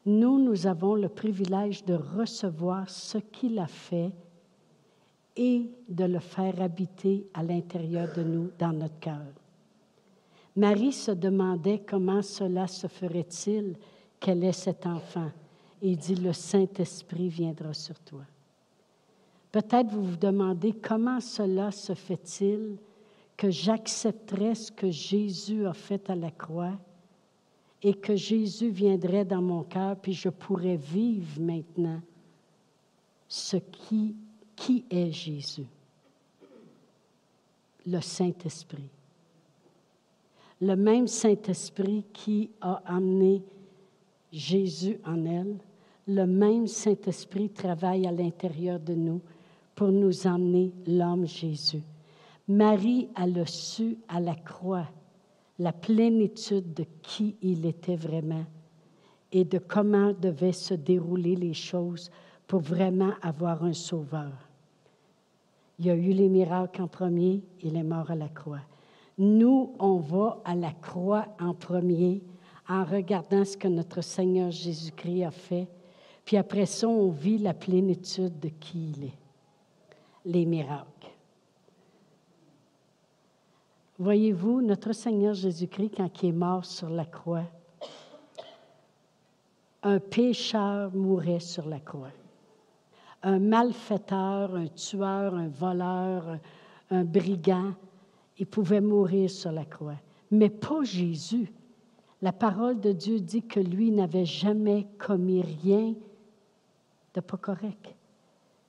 Nous, 0.05 0.39
nous 0.39 0.67
avons 0.67 0.95
le 0.95 1.09
privilège 1.09 1.83
de 1.85 1.93
recevoir 1.93 2.89
ce 2.89 3.17
qu'il 3.17 3.59
a 3.59 3.67
fait 3.67 4.11
et 5.35 5.69
de 5.87 6.05
le 6.05 6.19
faire 6.19 6.61
habiter 6.61 7.27
à 7.33 7.43
l'intérieur 7.43 8.13
de 8.15 8.23
nous, 8.23 8.49
dans 8.57 8.73
notre 8.73 8.99
cœur. 8.99 9.33
Marie 10.55 10.93
se 10.93 11.11
demandait 11.11 11.83
comment 11.87 12.21
cela 12.21 12.67
se 12.67 12.87
ferait-il 12.87 13.75
qu'elle 14.19 14.43
ait 14.43 14.51
cet 14.51 14.87
enfant. 14.87 15.29
Et 15.81 15.91
il 15.91 15.97
dit, 15.97 16.15
le 16.15 16.33
Saint-Esprit 16.33 17.29
viendra 17.29 17.73
sur 17.73 17.99
toi. 17.99 18.23
Peut-être 19.51 19.91
vous 19.91 20.03
vous 20.03 20.17
demandez 20.17 20.73
comment 20.73 21.19
cela 21.19 21.71
se 21.71 21.93
fait-il 21.93 22.77
que 23.37 23.51
j'accepterais 23.51 24.55
ce 24.55 24.71
que 24.71 24.89
Jésus 24.89 25.67
a 25.67 25.73
fait 25.73 26.09
à 26.09 26.15
la 26.15 26.31
croix 26.31 26.73
et 27.83 27.93
que 27.93 28.15
Jésus 28.15 28.69
viendrait 28.69 29.23
dans 29.23 29.41
mon 29.41 29.63
cœur, 29.63 29.95
puis 29.95 30.13
je 30.13 30.29
pourrais 30.29 30.75
vivre 30.75 31.39
maintenant 31.39 32.01
ce 33.27 33.57
qui, 33.57 34.15
qui 34.55 34.83
est 34.89 35.11
Jésus. 35.11 35.67
Le 37.85 38.01
Saint-Esprit. 38.01 38.89
Le 40.59 40.75
même 40.75 41.07
Saint-Esprit 41.07 42.03
qui 42.11 42.49
a 42.59 42.81
amené 42.85 43.43
Jésus 44.31 44.99
en 45.05 45.23
elle, 45.25 45.57
le 46.07 46.25
même 46.25 46.67
Saint-Esprit 46.67 47.49
travaille 47.49 48.07
à 48.07 48.11
l'intérieur 48.11 48.79
de 48.79 48.95
nous 48.95 49.21
pour 49.75 49.89
nous 49.89 50.25
emmener 50.25 50.71
l'homme 50.87 51.27
Jésus. 51.27 51.83
Marie 52.47 53.09
a 53.15 53.27
le 53.27 53.45
su 53.45 53.97
à 54.07 54.19
la 54.19 54.35
croix 54.35 54.87
la 55.59 55.73
plénitude 55.73 56.73
de 56.73 56.85
qui 57.01 57.35
il 57.41 57.65
était 57.65 57.95
vraiment 57.95 58.45
et 59.31 59.43
de 59.43 59.57
comment 59.57 60.13
devaient 60.13 60.51
se 60.51 60.73
dérouler 60.73 61.35
les 61.35 61.53
choses 61.53 62.11
pour 62.47 62.61
vraiment 62.61 63.11
avoir 63.21 63.63
un 63.63 63.73
sauveur. 63.73 64.31
Il 65.79 65.85
y 65.85 65.89
a 65.89 65.95
eu 65.95 66.11
les 66.11 66.29
miracles 66.29 66.81
en 66.81 66.87
premier, 66.87 67.43
il 67.61 67.75
est 67.75 67.83
mort 67.83 68.09
à 68.09 68.15
la 68.15 68.29
croix. 68.29 68.61
Nous, 69.17 69.73
on 69.79 69.97
va 69.97 70.41
à 70.45 70.55
la 70.55 70.71
croix 70.71 71.25
en 71.39 71.53
premier 71.53 72.21
en 72.69 72.83
regardant 72.83 73.43
ce 73.43 73.57
que 73.57 73.67
notre 73.67 74.01
Seigneur 74.01 74.51
Jésus-Christ 74.51 75.23
a 75.23 75.31
fait, 75.31 75.67
puis 76.25 76.37
après 76.37 76.65
ça, 76.65 76.87
on 76.87 77.09
vit 77.09 77.37
la 77.37 77.53
plénitude 77.53 78.39
de 78.39 78.49
qui 78.49 78.91
il 78.91 79.05
est, 79.05 79.17
les 80.25 80.45
miracles. 80.45 80.96
Voyez-vous, 83.99 84.61
notre 84.61 84.93
Seigneur 84.93 85.33
Jésus-Christ, 85.33 85.93
quand 85.97 86.21
il 86.21 86.29
est 86.29 86.31
mort 86.31 86.65
sur 86.65 86.89
la 86.89 87.05
croix, 87.05 87.45
un 89.81 89.99
pécheur 89.99 90.93
mourait 90.93 91.39
sur 91.39 91.67
la 91.67 91.79
croix. 91.79 92.11
Un 93.23 93.39
malfaiteur, 93.39 94.55
un 94.55 94.67
tueur, 94.67 95.33
un 95.33 95.47
voleur, 95.47 96.37
un 96.91 97.03
brigand, 97.03 97.73
il 98.37 98.45
pouvait 98.45 98.81
mourir 98.81 99.29
sur 99.31 99.51
la 99.51 99.65
croix. 99.65 99.97
Mais 100.29 100.49
pas 100.49 100.83
Jésus. 100.83 101.51
La 102.21 102.31
parole 102.31 102.79
de 102.79 102.91
Dieu 102.91 103.19
dit 103.19 103.43
que 103.43 103.59
lui 103.59 103.91
n'avait 103.91 104.25
jamais 104.25 104.87
commis 104.99 105.41
rien 105.41 105.95
de 107.13 107.21
pas 107.21 107.37
correct. 107.37 107.95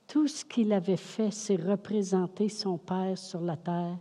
Tout 0.07 0.27
ce 0.27 0.43
qu'il 0.43 0.73
avait 0.73 0.97
fait, 0.97 1.29
c'est 1.29 1.55
représenter 1.55 2.49
son 2.49 2.79
Père 2.79 3.17
sur 3.17 3.41
la 3.41 3.57
terre 3.57 3.97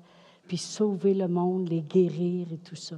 puis 0.49 0.57
sauver 0.57 1.15
le 1.15 1.29
monde, 1.29 1.69
les 1.69 1.83
guérir 1.83 2.49
et 2.53 2.59
tout 2.59 2.75
ça. 2.75 2.97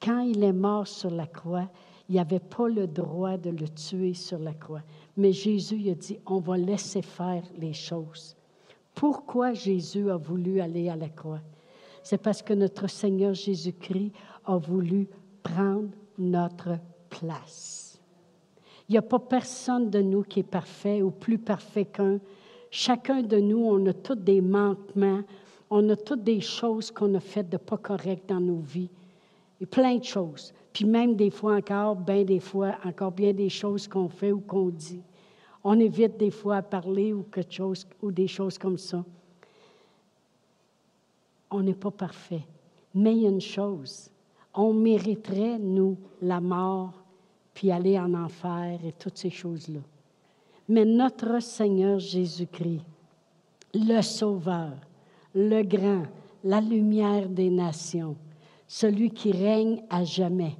Quand 0.00 0.20
il 0.20 0.44
est 0.44 0.52
mort 0.52 0.86
sur 0.86 1.10
la 1.10 1.26
croix, 1.26 1.68
il 2.08 2.12
n'y 2.12 2.20
avait 2.20 2.38
pas 2.38 2.68
le 2.68 2.86
droit 2.86 3.36
de 3.36 3.50
le 3.50 3.68
tuer 3.68 4.14
sur 4.14 4.38
la 4.38 4.52
croix. 4.52 4.82
Mais 5.16 5.32
Jésus 5.32 5.90
a 5.90 5.94
dit, 5.94 6.18
on 6.26 6.38
va 6.38 6.56
laisser 6.56 7.02
faire 7.02 7.42
les 7.58 7.72
choses. 7.72 8.36
Pourquoi 8.94 9.54
Jésus 9.54 10.10
a 10.10 10.16
voulu 10.16 10.60
aller 10.60 10.88
à 10.88 10.96
la 10.96 11.08
croix? 11.08 11.40
C'est 12.02 12.22
parce 12.22 12.42
que 12.42 12.54
notre 12.54 12.86
Seigneur 12.86 13.34
Jésus-Christ 13.34 14.12
a 14.44 14.56
voulu 14.56 15.08
prendre 15.42 15.88
notre 16.18 16.78
place. 17.10 18.00
Il 18.88 18.92
n'y 18.92 18.98
a 18.98 19.02
pas 19.02 19.18
personne 19.18 19.90
de 19.90 20.00
nous 20.00 20.22
qui 20.22 20.40
est 20.40 20.44
parfait 20.44 21.02
ou 21.02 21.10
plus 21.10 21.38
parfait 21.38 21.86
qu'un. 21.86 22.20
Chacun 22.70 23.22
de 23.22 23.38
nous, 23.38 23.58
on 23.58 23.84
a 23.86 23.92
tous 23.92 24.14
des 24.14 24.40
manquements, 24.40 25.22
on 25.70 25.88
a 25.90 25.96
toutes 25.96 26.22
des 26.22 26.40
choses 26.40 26.90
qu'on 26.90 27.14
a 27.14 27.20
faites 27.20 27.48
de 27.48 27.56
pas 27.56 27.76
correctes 27.76 28.28
dans 28.28 28.40
nos 28.40 28.60
vies. 28.60 28.90
Et 29.60 29.66
plein 29.66 29.96
de 29.96 30.04
choses. 30.04 30.52
Puis 30.72 30.84
même 30.84 31.16
des 31.16 31.30
fois 31.30 31.56
encore, 31.56 31.96
bien 31.96 32.24
des 32.24 32.40
fois, 32.40 32.76
encore 32.84 33.12
bien 33.12 33.32
des 33.32 33.48
choses 33.48 33.88
qu'on 33.88 34.08
fait 34.08 34.32
ou 34.32 34.40
qu'on 34.40 34.68
dit. 34.68 35.00
On 35.64 35.80
évite 35.80 36.18
des 36.18 36.30
fois 36.30 36.56
à 36.56 36.62
parler 36.62 37.12
ou 37.12 37.24
ou 38.02 38.12
des 38.12 38.28
choses 38.28 38.58
comme 38.58 38.76
ça. 38.76 39.02
On 41.50 41.62
n'est 41.62 41.74
pas 41.74 41.90
parfait. 41.90 42.42
Mais 42.94 43.12
il 43.14 43.22
y 43.22 43.26
a 43.26 43.30
une 43.30 43.40
chose. 43.40 44.10
On 44.54 44.72
mériterait, 44.72 45.58
nous, 45.58 45.96
la 46.20 46.40
mort, 46.40 46.92
puis 47.54 47.70
aller 47.70 47.98
en 47.98 48.12
enfer 48.12 48.78
et 48.84 48.92
toutes 48.92 49.16
ces 49.16 49.30
choses-là. 49.30 49.80
Mais 50.68 50.84
notre 50.84 51.40
Seigneur 51.40 51.98
Jésus-Christ, 51.98 52.82
le 53.74 54.02
Sauveur, 54.02 54.72
le 55.36 55.62
grand, 55.62 56.04
la 56.44 56.60
lumière 56.62 57.28
des 57.28 57.50
nations, 57.50 58.16
celui 58.66 59.10
qui 59.10 59.30
règne 59.32 59.84
à 59.90 60.02
jamais. 60.02 60.56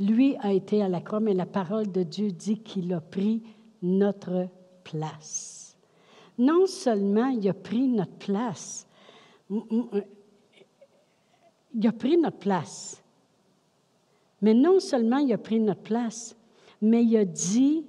Lui 0.00 0.36
a 0.40 0.52
été 0.52 0.82
à 0.82 0.88
la 0.88 1.00
croix, 1.00 1.20
mais 1.20 1.34
la 1.34 1.46
parole 1.46 1.90
de 1.92 2.02
Dieu 2.02 2.32
dit 2.32 2.58
qu'il 2.58 2.92
a 2.92 3.00
pris 3.00 3.42
notre 3.80 4.48
place. 4.82 5.76
Non 6.36 6.66
seulement 6.66 7.28
il 7.28 7.48
a 7.48 7.54
pris 7.54 7.88
notre 7.88 8.16
place, 8.16 8.88
il 9.50 10.02
a 11.86 11.92
pris 11.92 12.18
notre 12.18 12.38
place, 12.38 13.02
mais 14.42 14.54
non 14.54 14.80
seulement 14.80 15.18
il 15.18 15.32
a 15.32 15.38
pris 15.38 15.60
notre 15.60 15.82
place, 15.82 16.36
mais 16.82 17.04
il 17.04 17.16
a 17.16 17.24
dit, 17.24 17.84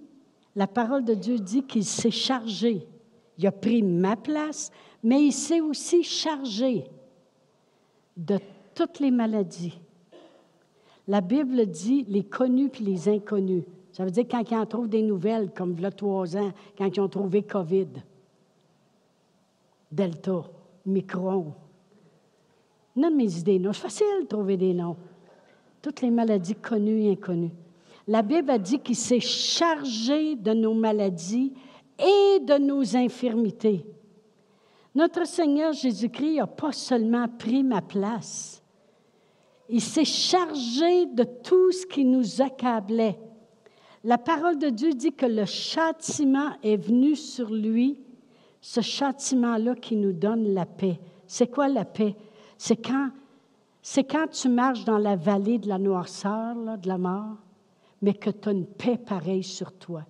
la 0.55 0.67
parole 0.67 1.05
de 1.05 1.15
Dieu 1.15 1.39
dit 1.39 1.63
qu'il 1.63 1.85
s'est 1.85 2.11
chargé. 2.11 2.87
Il 3.37 3.47
a 3.47 3.51
pris 3.51 3.81
ma 3.83 4.15
place, 4.15 4.71
mais 5.03 5.23
il 5.23 5.31
s'est 5.31 5.61
aussi 5.61 6.03
chargé 6.03 6.85
de 8.17 8.39
toutes 8.75 8.99
les 8.99 9.11
maladies. 9.11 9.79
La 11.07 11.21
Bible 11.21 11.65
dit 11.65 12.05
les 12.07 12.23
connus 12.23 12.69
puis 12.69 12.83
les 12.83 13.09
inconnus. 13.09 13.63
Ça 13.91 14.05
veut 14.05 14.11
dire 14.11 14.25
quand 14.29 14.43
ils 14.49 14.55
en 14.55 14.65
trouvent 14.65 14.89
des 14.89 15.01
nouvelles, 15.01 15.51
comme 15.51 15.73
il 15.73 15.81
y 15.81 15.85
a 15.85 15.91
trois 15.91 16.37
ans, 16.37 16.51
quand 16.77 16.85
ils 16.85 16.99
ont 16.99 17.09
trouvé 17.09 17.43
COVID, 17.43 17.87
Delta, 19.91 20.43
Micron. 20.85 21.53
Non, 22.95 23.11
mes 23.11 23.37
idées, 23.37 23.59
non? 23.59 23.73
C'est 23.73 23.81
facile 23.81 24.05
de 24.21 24.27
trouver 24.27 24.57
des 24.57 24.73
noms. 24.73 24.97
Toutes 25.81 26.01
les 26.01 26.11
maladies 26.11 26.55
connues 26.55 27.03
et 27.03 27.11
inconnues. 27.11 27.51
La 28.07 28.21
Bible 28.21 28.49
a 28.51 28.57
dit 28.57 28.79
qu'il 28.79 28.95
s'est 28.95 29.19
chargé 29.19 30.35
de 30.35 30.53
nos 30.53 30.73
maladies 30.73 31.53
et 31.97 32.39
de 32.39 32.57
nos 32.57 32.95
infirmités. 32.95 33.85
Notre 34.99 35.25
Seigneur 35.25 35.71
Jésus-Christ 35.71 36.35
n'a 36.39 36.45
pas 36.45 36.73
seulement 36.73 37.29
pris 37.29 37.63
ma 37.63 37.81
place, 37.81 38.61
il 39.69 39.79
s'est 39.79 40.03
chargé 40.03 41.05
de 41.05 41.23
tout 41.23 41.71
ce 41.71 41.85
qui 41.85 42.03
nous 42.03 42.41
accablait. 42.41 43.17
La 44.03 44.17
parole 44.17 44.57
de 44.57 44.67
Dieu 44.67 44.91
dit 44.91 45.13
que 45.13 45.25
le 45.25 45.45
châtiment 45.45 46.51
est 46.63 46.75
venu 46.75 47.15
sur 47.15 47.49
lui, 47.49 47.97
ce 48.59 48.81
châtiment-là 48.81 49.75
qui 49.75 49.95
nous 49.95 50.11
donne 50.11 50.53
la 50.53 50.65
paix. 50.65 50.99
C'est 51.25 51.49
quoi 51.49 51.69
la 51.69 51.85
paix? 51.85 52.17
C'est 52.57 52.75
quand, 52.75 53.11
c'est 53.81 54.03
quand 54.03 54.27
tu 54.29 54.49
marches 54.49 54.83
dans 54.83 54.97
la 54.97 55.15
vallée 55.15 55.59
de 55.59 55.69
la 55.69 55.77
noirceur, 55.77 56.77
de 56.77 56.87
la 56.89 56.97
mort, 56.97 57.37
mais 58.01 58.15
que 58.15 58.31
tu 58.31 58.49
as 58.49 58.51
une 58.51 58.65
paix 58.65 58.97
pareille 58.97 59.43
sur 59.43 59.71
toi. 59.71 60.03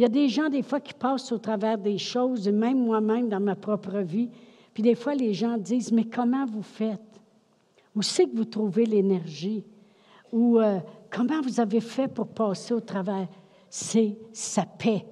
Il 0.00 0.04
y 0.04 0.06
a 0.06 0.08
des 0.08 0.30
gens, 0.30 0.48
des 0.48 0.62
fois, 0.62 0.80
qui 0.80 0.94
passent 0.94 1.30
au 1.30 1.36
travers 1.36 1.76
des 1.76 1.98
choses, 1.98 2.48
même 2.48 2.82
moi-même 2.82 3.28
dans 3.28 3.38
ma 3.38 3.54
propre 3.54 3.98
vie. 3.98 4.30
Puis 4.72 4.82
des 4.82 4.94
fois, 4.94 5.14
les 5.14 5.34
gens 5.34 5.58
disent, 5.58 5.92
mais 5.92 6.04
comment 6.04 6.46
vous 6.46 6.62
faites? 6.62 7.20
Où 7.94 8.00
c'est 8.00 8.24
que 8.24 8.34
vous 8.34 8.46
trouvez 8.46 8.86
l'énergie? 8.86 9.62
Ou 10.32 10.58
euh, 10.58 10.78
comment 11.10 11.42
vous 11.42 11.60
avez 11.60 11.82
fait 11.82 12.08
pour 12.08 12.28
passer 12.28 12.72
au 12.72 12.80
travers? 12.80 13.28
C'est 13.68 14.16
sa 14.32 14.64
paix. 14.64 15.04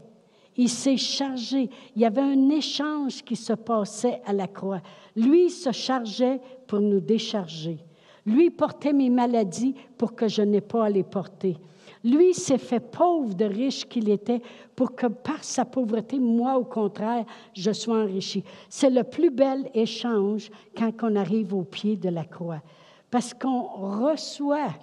Il 0.57 0.71
s'est 0.71 0.97
chargé. 0.97 1.69
Il 1.95 2.01
y 2.01 2.07
avait 2.07 2.23
un 2.23 2.49
échange 2.49 3.23
qui 3.23 3.37
se 3.37 3.53
passait 3.53 4.23
à 4.25 4.33
la 4.33 4.47
croix. 4.47 4.81
Lui 5.15 5.51
se 5.51 5.71
chargeait 5.71 6.41
pour 6.67 6.81
nous 6.81 7.01
décharger. 7.01 7.77
Lui 8.25 8.49
portait 8.49 8.95
mes 8.95 9.11
maladies 9.11 9.75
pour 9.99 10.15
que 10.15 10.29
je 10.29 10.41
n'ai 10.41 10.63
pas 10.63 10.87
à 10.87 10.89
les 10.89 11.05
porter. 11.05 11.59
Lui 12.05 12.35
s'est 12.35 12.59
fait 12.59 12.81
pauvre 12.81 13.35
de 13.35 13.45
riche 13.45 13.89
qu'il 13.89 14.09
était 14.09 14.41
pour 14.77 14.95
que 14.95 15.07
par 15.07 15.43
sa 15.43 15.65
pauvreté, 15.65 16.19
moi, 16.19 16.57
au 16.57 16.65
contraire, 16.65 17.25
je 17.55 17.73
sois 17.73 18.03
enrichi. 18.03 18.45
C'est 18.69 18.91
le 18.91 19.05
plus 19.05 19.31
bel 19.31 19.69
échange 19.75 20.51
quand 20.77 20.93
on 21.03 21.17
arrive 21.17 21.55
au 21.55 21.65
pied 21.65 21.97
de 21.97 22.09
la 22.09 22.25
croix. 22.25 22.63
Parce 23.11 23.35
qu'on 23.35 23.63
reçoit 23.63 24.75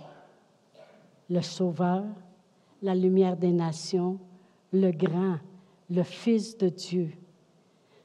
le 1.30 1.42
Sauveur, 1.42 2.04
la 2.82 2.96
lumière 2.96 3.38
des 3.38 3.52
nations, 3.52 4.20
le 4.74 4.92
grand, 4.92 5.38
le 5.90 6.04
Fils 6.04 6.58
de 6.58 6.70
Dieu, 6.70 7.12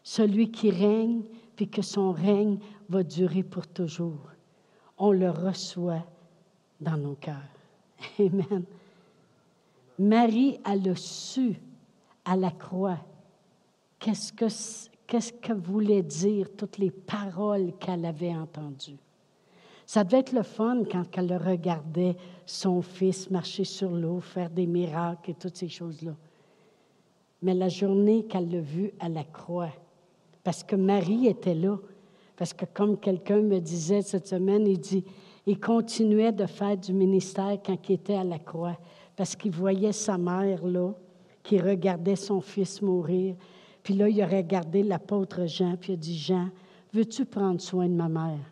celui 0.03 0.51
qui 0.51 0.71
règne, 0.71 1.23
puis 1.57 1.69
que 1.69 1.83
son 1.83 2.13
règne 2.13 2.59
va 2.89 3.03
durer 3.03 3.43
pour 3.43 3.67
toujours. 3.67 4.31
on 4.97 5.13
le 5.13 5.31
reçoit 5.31 6.05
dans 6.81 6.97
nos 6.97 7.15
cœurs. 7.15 7.37
Amen. 8.19 8.65
Marie 10.01 10.59
a 10.65 10.77
le 10.77 10.95
su 10.95 11.61
à 12.25 12.35
la 12.35 12.51
croix 12.51 12.97
qu'est-ce 13.99 14.33
que, 14.33 14.47
qu'est-ce 15.07 15.35
que 15.35 15.53
voulaient 15.53 16.03
dire 16.03 16.49
toutes 16.57 16.79
les 16.79 16.91
paroles 16.91 17.75
qu'elle 17.79 18.07
avait 18.07 18.35
entendues. 18.35 18.97
Ça 19.85 20.03
devait 20.03 20.21
être 20.21 20.33
le 20.33 20.43
fun 20.43 20.85
quand 20.91 21.05
elle 21.19 21.37
regardait 21.37 22.17
son 22.47 22.81
fils 22.81 23.29
marcher 23.29 23.65
sur 23.65 23.91
l'eau, 23.91 24.21
faire 24.21 24.49
des 24.49 24.67
miracles 24.67 25.33
et 25.33 25.35
toutes 25.35 25.57
ces 25.57 25.69
choses-là. 25.69 26.17
Mais 27.43 27.53
la 27.53 27.69
journée 27.69 28.25
qu'elle 28.25 28.51
l'a 28.51 28.61
vu 28.61 28.93
à 29.01 29.11
la 29.11 29.25
croix, 29.25 29.69
parce 30.43 30.65
que 30.65 30.77
Marie 30.77 31.27
était 31.27 31.55
là, 31.55 31.77
parce 32.37 32.55
que 32.55 32.65
comme 32.65 32.97
quelqu'un 32.97 33.43
me 33.43 33.59
disait 33.59 34.01
cette 34.01 34.29
semaine, 34.29 34.67
il 34.67 34.81
dit, 34.81 35.05
il 35.45 35.61
continuait 35.61 36.33
de 36.33 36.47
faire 36.47 36.79
du 36.79 36.95
ministère 36.95 37.59
quand 37.63 37.77
il 37.87 37.97
était 37.97 38.15
à 38.15 38.25
la 38.25 38.39
croix, 38.39 38.79
parce 39.21 39.37
qu'il 39.37 39.53
voyait 39.53 39.93
sa 39.93 40.17
mère 40.17 40.65
là, 40.65 40.95
qui 41.43 41.61
regardait 41.61 42.17
son 42.17 42.41
fils 42.41 42.81
mourir. 42.81 43.37
Puis 43.83 43.93
là, 43.93 44.09
il 44.09 44.23
a 44.23 44.27
regardé 44.27 44.83
l'apôtre 44.83 45.45
Jean, 45.45 45.77
puis 45.77 45.93
il 45.93 45.97
a 45.97 45.99
dit, 45.99 46.17
Jean, 46.17 46.49
veux-tu 46.95 47.27
prendre 47.27 47.61
soin 47.61 47.87
de 47.87 47.93
ma 47.93 48.09
mère? 48.09 48.51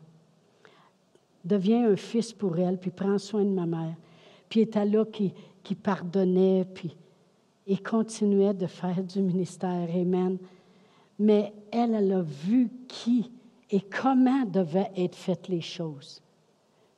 Deviens 1.43 1.91
un 1.91 1.97
fils 1.97 2.35
pour 2.35 2.59
elle, 2.59 2.77
puis 2.77 2.91
prends 2.91 3.17
soin 3.17 3.45
de 3.45 3.49
ma 3.49 3.65
mère. 3.65 3.95
Puis 4.51 4.61
il 4.61 4.63
était 4.65 4.85
là 4.85 5.07
qui, 5.07 5.33
qui 5.63 5.75
pardonnait, 5.75 6.67
puis 6.67 6.95
il 7.67 7.83
continuait 7.83 8.53
de 8.53 8.67
faire 8.67 9.03
du 9.03 9.23
ministère. 9.23 9.89
Amen. 9.91 10.37
Mais 11.19 11.55
elle, 11.73 11.95
elle 11.95 12.13
a 12.13 12.21
vu 12.21 12.69
qui 12.89 13.31
et 13.71 13.81
comment 13.81 14.45
devaient 14.45 14.93
être 14.95 15.17
faites 15.17 15.49
les 15.49 15.63
choses. 15.63 16.21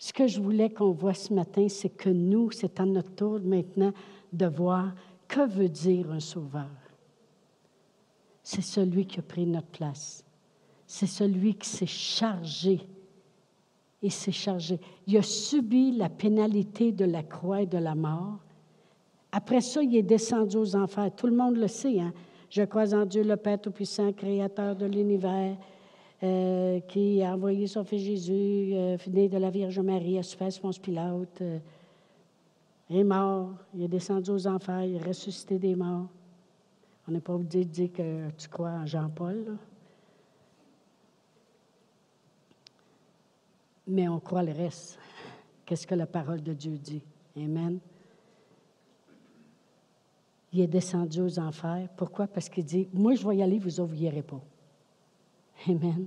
Ce 0.02 0.14
que 0.14 0.26
je 0.26 0.40
voulais 0.40 0.70
qu'on 0.70 0.92
voit 0.92 1.12
ce 1.12 1.34
matin, 1.34 1.68
c'est 1.68 1.90
que 1.90 2.08
nous, 2.08 2.50
c'est 2.52 2.80
à 2.80 2.86
notre 2.86 3.14
tour 3.14 3.38
maintenant 3.38 3.92
de 4.32 4.46
voir 4.46 4.94
que 5.28 5.46
veut 5.46 5.68
dire 5.68 6.10
un 6.10 6.20
sauveur. 6.20 6.70
C'est 8.42 8.62
celui 8.62 9.04
qui 9.04 9.18
a 9.18 9.22
pris 9.22 9.44
notre 9.44 9.66
place. 9.66 10.24
C'est 10.86 11.06
celui 11.06 11.52
qui 11.52 11.68
s'est 11.68 11.84
chargé. 11.84 12.80
Il 14.00 14.10
s'est 14.10 14.32
chargé. 14.32 14.80
Il 15.06 15.18
a 15.18 15.22
subi 15.22 15.92
la 15.92 16.08
pénalité 16.08 16.92
de 16.92 17.04
la 17.04 17.22
croix 17.22 17.60
et 17.60 17.66
de 17.66 17.76
la 17.76 17.94
mort. 17.94 18.38
Après 19.30 19.60
ça, 19.60 19.82
il 19.82 19.94
est 19.94 20.02
descendu 20.02 20.56
aux 20.56 20.76
enfers. 20.76 21.14
Tout 21.14 21.26
le 21.26 21.36
monde 21.36 21.58
le 21.58 21.68
sait. 21.68 22.00
Hein? 22.00 22.14
Je 22.48 22.62
crois 22.62 22.94
en 22.94 23.04
Dieu, 23.04 23.22
le 23.22 23.36
Père 23.36 23.60
Tout-Puissant, 23.60 24.14
Créateur 24.14 24.74
de 24.74 24.86
l'univers, 24.86 25.58
euh, 26.22 26.80
qui 26.80 27.22
a 27.22 27.34
envoyé 27.34 27.66
son 27.66 27.82
Fils 27.82 28.02
Jésus, 28.02 28.74
euh, 28.74 28.98
né 29.08 29.28
de 29.28 29.38
la 29.38 29.48
Vierge 29.48 29.78
Marie, 29.80 30.18
à 30.18 30.22
souffert 30.22 30.50
Ponce 30.60 30.78
Pilate, 30.78 31.40
euh, 31.40 31.58
est 32.90 33.04
mort, 33.04 33.52
il 33.74 33.84
est 33.84 33.88
descendu 33.88 34.30
aux 34.30 34.46
enfers, 34.46 34.84
il 34.84 34.96
est 34.96 35.06
ressuscité 35.06 35.58
des 35.58 35.74
morts. 35.74 36.08
On 37.08 37.12
n'est 37.12 37.20
pas 37.20 37.32
obligé 37.32 37.64
de 37.64 37.70
dire 37.70 37.92
que 37.92 38.30
tu 38.32 38.48
crois 38.48 38.70
en 38.70 38.86
Jean-Paul, 38.86 39.56
mais 43.86 44.06
on 44.06 44.20
croit 44.20 44.42
le 44.42 44.52
reste. 44.52 44.98
Qu'est-ce 45.64 45.86
que 45.86 45.94
la 45.94 46.06
parole 46.06 46.42
de 46.42 46.52
Dieu 46.52 46.76
dit? 46.76 47.02
Amen. 47.36 47.78
Il 50.52 50.60
est 50.60 50.66
descendu 50.66 51.22
aux 51.22 51.38
enfers. 51.38 51.88
Pourquoi? 51.96 52.26
Parce 52.26 52.48
qu'il 52.48 52.64
dit, 52.64 52.88
moi 52.92 53.14
je 53.14 53.26
vais 53.26 53.36
y 53.36 53.42
aller, 53.42 53.58
vous 53.58 53.80
autres, 53.80 53.94
vous 53.94 54.22
pas. 54.22 54.42
Amen. 55.68 56.06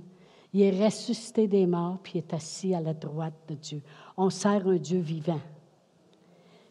Il 0.52 0.62
est 0.62 0.84
ressuscité 0.84 1.48
des 1.48 1.66
morts, 1.66 1.98
puis 2.02 2.12
il 2.14 2.18
est 2.18 2.34
assis 2.34 2.74
à 2.74 2.80
la 2.80 2.94
droite 2.94 3.34
de 3.48 3.54
Dieu. 3.54 3.82
On 4.16 4.30
sert 4.30 4.66
un 4.68 4.76
Dieu 4.76 5.00
vivant. 5.00 5.40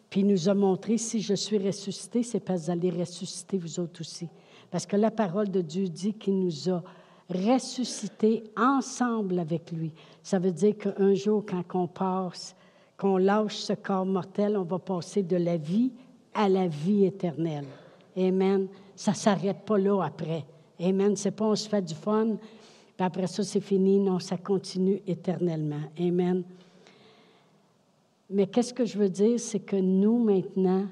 Puis 0.09 0.21
il 0.21 0.27
nous 0.27 0.47
a 0.47 0.53
montré, 0.53 0.97
si 0.97 1.21
je 1.21 1.33
suis 1.33 1.57
ressuscité, 1.57 2.23
c'est 2.23 2.39
parce 2.39 2.61
que 2.61 2.65
vous 2.65 2.71
allez 2.71 2.91
ressusciter 2.91 3.57
vous 3.57 3.79
autres 3.79 4.01
aussi. 4.01 4.29
Parce 4.69 4.85
que 4.85 4.95
la 4.95 5.11
parole 5.11 5.49
de 5.49 5.61
Dieu 5.61 5.87
dit 5.87 6.13
qu'il 6.13 6.39
nous 6.39 6.69
a 6.69 6.83
ressuscités 7.29 8.43
ensemble 8.55 9.39
avec 9.39 9.71
lui. 9.71 9.93
Ça 10.21 10.39
veut 10.39 10.51
dire 10.51 10.77
qu'un 10.77 11.13
jour, 11.13 11.43
quand 11.45 11.63
on 11.73 11.87
passe, 11.87 12.55
qu'on 12.97 13.17
lâche 13.17 13.57
ce 13.57 13.73
corps 13.73 14.05
mortel, 14.05 14.55
on 14.55 14.63
va 14.63 14.79
passer 14.79 15.23
de 15.23 15.35
la 15.35 15.57
vie 15.57 15.91
à 16.33 16.47
la 16.47 16.67
vie 16.67 17.05
éternelle. 17.05 17.65
Amen. 18.15 18.67
Ça 18.95 19.11
ne 19.11 19.15
s'arrête 19.15 19.65
pas 19.65 19.77
là 19.77 20.01
après. 20.03 20.45
Amen. 20.79 21.15
C'est 21.15 21.31
pas 21.31 21.45
on 21.45 21.55
se 21.55 21.67
fait 21.67 21.81
du 21.81 21.95
fun, 21.95 22.37
après 22.99 23.27
ça, 23.27 23.43
c'est 23.43 23.59
fini. 23.59 23.99
Non, 23.99 24.19
ça 24.19 24.37
continue 24.37 25.01
éternellement. 25.07 25.81
Amen. 25.99 26.43
Mais 28.29 28.47
qu'est-ce 28.47 28.73
que 28.73 28.85
je 28.85 28.97
veux 28.97 29.09
dire, 29.09 29.39
c'est 29.39 29.59
que 29.59 29.75
nous, 29.75 30.23
maintenant, 30.23 30.85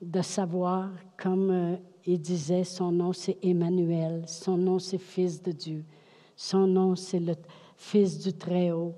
de 0.00 0.22
savoir, 0.22 0.88
comme 1.16 1.50
euh, 1.50 1.76
il 2.06 2.20
disait, 2.20 2.64
son 2.64 2.90
nom, 2.90 3.12
c'est 3.12 3.36
Emmanuel, 3.42 4.24
son 4.26 4.56
nom, 4.56 4.78
c'est 4.78 4.98
Fils 4.98 5.42
de 5.42 5.52
Dieu, 5.52 5.84
son 6.36 6.66
nom, 6.66 6.96
c'est 6.96 7.20
le 7.20 7.34
Fils 7.76 8.18
du 8.18 8.32
Très-Haut. 8.32 8.94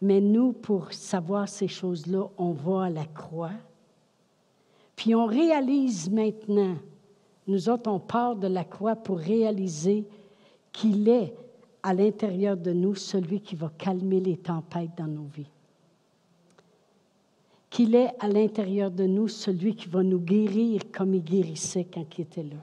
Mais 0.00 0.20
nous, 0.20 0.52
pour 0.52 0.92
savoir 0.92 1.48
ces 1.48 1.68
choses-là, 1.68 2.28
on 2.38 2.52
va 2.52 2.84
à 2.84 2.90
la 2.90 3.04
croix. 3.04 3.52
Puis 4.96 5.14
on 5.14 5.26
réalise 5.26 6.10
maintenant, 6.10 6.76
nous 7.46 7.68
autres, 7.68 7.90
on 7.90 7.98
part 7.98 8.36
de 8.36 8.46
la 8.46 8.64
croix 8.64 8.94
pour 8.94 9.18
réaliser 9.18 10.04
qu'il 10.72 11.08
est 11.08 11.34
à 11.82 11.94
l'intérieur 11.94 12.56
de 12.56 12.72
nous 12.72 12.94
celui 12.94 13.40
qui 13.40 13.54
va 13.54 13.70
calmer 13.76 14.20
les 14.20 14.36
tempêtes 14.36 14.90
dans 14.96 15.06
nos 15.06 15.26
vies. 15.34 15.50
Qu'il 17.68 17.94
est 17.94 18.12
à 18.20 18.28
l'intérieur 18.28 18.90
de 18.90 19.04
nous 19.04 19.28
celui 19.28 19.74
qui 19.74 19.88
va 19.88 20.02
nous 20.02 20.20
guérir 20.20 20.82
comme 20.92 21.14
il 21.14 21.24
guérissait 21.24 21.86
quand 21.92 22.04
il 22.18 22.22
était 22.22 22.42
là. 22.42 22.58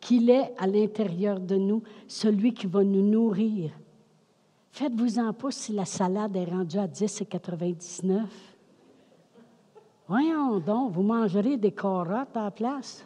Qu'il 0.00 0.28
est 0.30 0.52
à 0.58 0.66
l'intérieur 0.66 1.40
de 1.40 1.56
nous 1.56 1.82
celui 2.06 2.52
qui 2.52 2.66
va 2.66 2.84
nous 2.84 3.02
nourrir. 3.02 3.70
Faites-vous-en 4.70 5.32
pas 5.32 5.50
si 5.50 5.72
la 5.72 5.84
salade 5.84 6.36
est 6.36 6.44
rendue 6.44 6.78
à 6.78 6.86
10,99. 6.86 8.22
Voyons 10.08 10.58
donc, 10.58 10.92
vous 10.92 11.02
mangerez 11.02 11.56
des 11.56 11.72
carottes 11.72 12.36
à 12.36 12.44
la 12.44 12.50
place. 12.50 13.04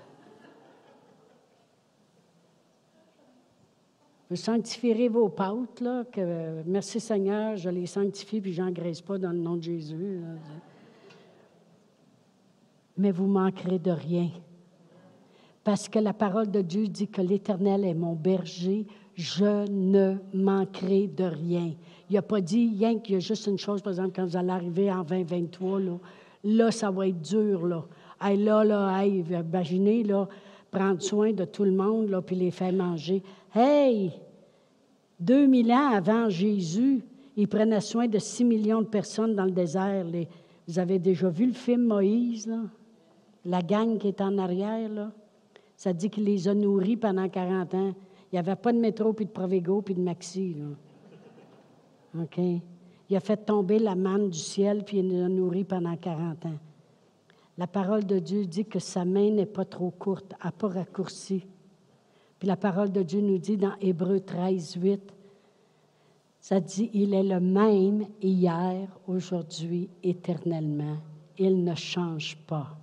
Sanctifierez 4.35 5.09
vos 5.09 5.29
pâtes, 5.29 5.81
là, 5.81 6.05
que 6.05 6.63
merci 6.67 6.99
Seigneur, 6.99 7.57
je 7.57 7.71
les 7.71 7.87
sanctifie 7.87 8.41
puis 8.41 8.53
je 8.53 8.61
n'engraisse 8.61 9.01
pas 9.01 9.19
dans 9.19 9.31
le 9.31 9.39
nom 9.39 9.57
de 9.57 9.63
Jésus. 9.63 10.21
Mais 12.99 13.13
vous 13.13 13.27
manquerez 13.27 13.79
de 13.79 13.93
rien. 13.93 14.31
Parce 15.63 15.89
que 15.89 15.99
la 15.99 16.13
parole 16.13 16.51
de 16.51 16.61
Dieu 16.61 16.89
dit 16.89 17.09
que 17.09 17.21
l'Éternel 17.21 17.85
est 17.85 17.95
mon 17.95 18.15
berger, 18.15 18.87
je 19.15 19.69
ne 19.71 20.17
manquerai 20.35 21.09
de 21.09 21.25
rien. 21.25 21.73
Il 22.11 22.15
n'a 22.15 22.23
pas 22.23 22.41
dit, 22.41 22.77
rien 22.79 22.99
qu'il 22.99 23.15
y 23.15 23.17
a 23.17 23.21
juste 23.21 23.47
une 23.47 23.59
chose, 23.59 23.83
par 23.83 23.93
exemple, 23.93 24.13
quand 24.15 24.25
vous 24.25 24.37
allez 24.37 24.51
arriver 24.51 24.93
en 24.93 25.03
2023, 25.03 25.81
là, 25.81 25.99
là 26.45 26.71
ça 26.71 26.91
va 26.91 27.09
être 27.09 27.21
dur. 27.21 27.67
Là, 27.67 27.85
hey, 28.21 28.37
là, 28.37 28.63
là 28.63 29.05
hey, 29.05 29.25
imaginez, 29.29 30.05
là, 30.05 30.29
prendre 30.77 31.01
soin 31.01 31.33
de 31.33 31.47
tout 31.47 31.65
le 31.65 31.73
monde, 31.73 32.11
là, 32.11 32.21
puis 32.21 32.37
les 32.37 32.51
faire 32.51 32.73
manger. 32.73 33.23
Hey! 33.55 34.13
2000 35.19 35.73
ans 35.73 35.93
avant 35.95 36.29
Jésus, 36.29 37.03
il 37.35 37.49
prenait 37.49 37.81
soin 37.81 38.07
de 38.07 38.19
6 38.19 38.45
millions 38.45 38.83
de 38.83 38.87
personnes 38.87 39.35
dans 39.35 39.47
le 39.47 39.53
désert. 39.53 40.05
vous 40.69 40.79
avez 40.79 40.99
déjà 40.99 41.31
vu 41.31 41.47
le 41.47 41.55
film 41.55 41.85
Moïse? 41.85 42.53
La 43.47 43.63
gang 43.63 43.97
qui 43.97 44.09
est 44.09 44.21
en 44.21 44.37
arrière? 44.37 45.11
Ça 45.79 45.95
dit 45.95 46.11
qu'il 46.11 46.25
les 46.25 46.47
a 46.47 46.53
nourris 46.53 46.99
pendant 46.99 47.27
40 47.27 47.75
ans. 47.75 47.95
Il 48.31 48.35
n'y 48.35 48.39
avait 48.39 48.57
pas 48.57 48.73
de 48.73 48.79
métro, 48.79 49.15
puis 49.15 49.25
de 49.25 49.31
Provigo, 49.31 49.81
puis 49.81 49.95
de 49.95 50.03
Maxi? 50.03 50.57
Il 53.09 53.17
a 53.17 53.21
fait 53.21 53.39
tomber 53.39 53.79
la 53.79 53.95
manne 53.95 54.29
du 54.29 54.39
ciel, 54.39 54.85
puis 54.85 54.99
il 54.99 55.09
les 55.09 55.23
a 55.23 55.29
nourris 55.29 55.65
pendant 55.65 55.97
40 55.97 56.45
ans. 56.45 56.59
La 57.59 57.67
parole 57.67 58.05
de 58.05 58.19
Dieu 58.19 58.45
dit 58.45 58.67
que 58.67 58.79
sa 58.79 59.05
main 59.05 59.31
n'est 59.31 59.47
pas 59.47 59.65
trop 59.65 59.91
courte, 59.91 60.35
n'a 60.45 60.53
pas 60.53 60.69
raccourci. 60.69 61.47
Puis 62.39 62.49
la 62.49 62.57
parole 62.57 62.93
de 62.93 63.03
Dieu 63.03 63.21
nous 63.21 63.39
dit 63.39 63.57
dans 63.57 63.75
Hébreu 63.81 64.21
13, 64.21 64.77
8, 64.83 65.15
ça 66.39 66.61
dit, 66.61 66.91
il 66.93 67.15
est 67.15 67.23
le 67.23 67.41
même 67.41 68.07
hier, 68.23 68.89
aujourd'hui, 69.09 69.89
éternellement. 70.03 70.99
Il 71.39 71.65
ne 71.65 71.75
change 71.75 72.37
pas. 72.47 72.77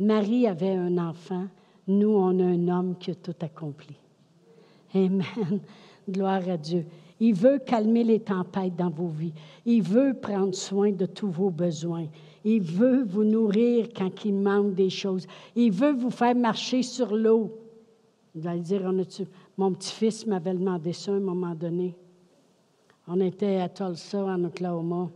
Marie 0.00 0.46
avait 0.46 0.74
un 0.74 0.96
enfant, 0.96 1.46
nous, 1.86 2.10
on 2.10 2.38
a 2.40 2.44
un 2.44 2.68
homme 2.68 2.96
qui 2.98 3.10
a 3.10 3.14
tout 3.14 3.36
accompli. 3.40 3.96
Amen. 4.94 5.60
Gloire 6.08 6.48
à 6.48 6.56
Dieu. 6.56 6.86
Il 7.20 7.34
veut 7.34 7.58
calmer 7.58 8.02
les 8.02 8.20
tempêtes 8.20 8.74
dans 8.76 8.90
vos 8.90 9.08
vies. 9.08 9.34
Il 9.66 9.82
veut 9.82 10.14
prendre 10.14 10.54
soin 10.54 10.90
de 10.90 11.04
tous 11.06 11.30
vos 11.30 11.50
besoins. 11.50 12.06
Il 12.44 12.62
veut 12.62 13.02
vous 13.02 13.24
nourrir 13.24 13.88
quand 13.94 14.24
il 14.24 14.34
manque 14.34 14.74
des 14.74 14.90
choses. 14.90 15.26
Il 15.54 15.72
veut 15.72 15.92
vous 15.92 16.10
faire 16.10 16.34
marcher 16.34 16.82
sur 16.82 17.14
l'eau. 17.14 17.50
Vous 18.34 18.46
allez 18.46 18.60
dire, 18.60 18.82
mon 19.56 19.72
petit-fils 19.72 20.26
m'avait 20.26 20.54
demandé 20.54 20.92
ça 20.92 21.12
à 21.12 21.16
un 21.16 21.20
moment 21.20 21.54
donné. 21.54 21.94
On 23.06 23.20
était 23.20 23.56
à 23.56 23.68
Tulsa, 23.68 24.24
en 24.24 24.44
Oklahoma. 24.44 25.10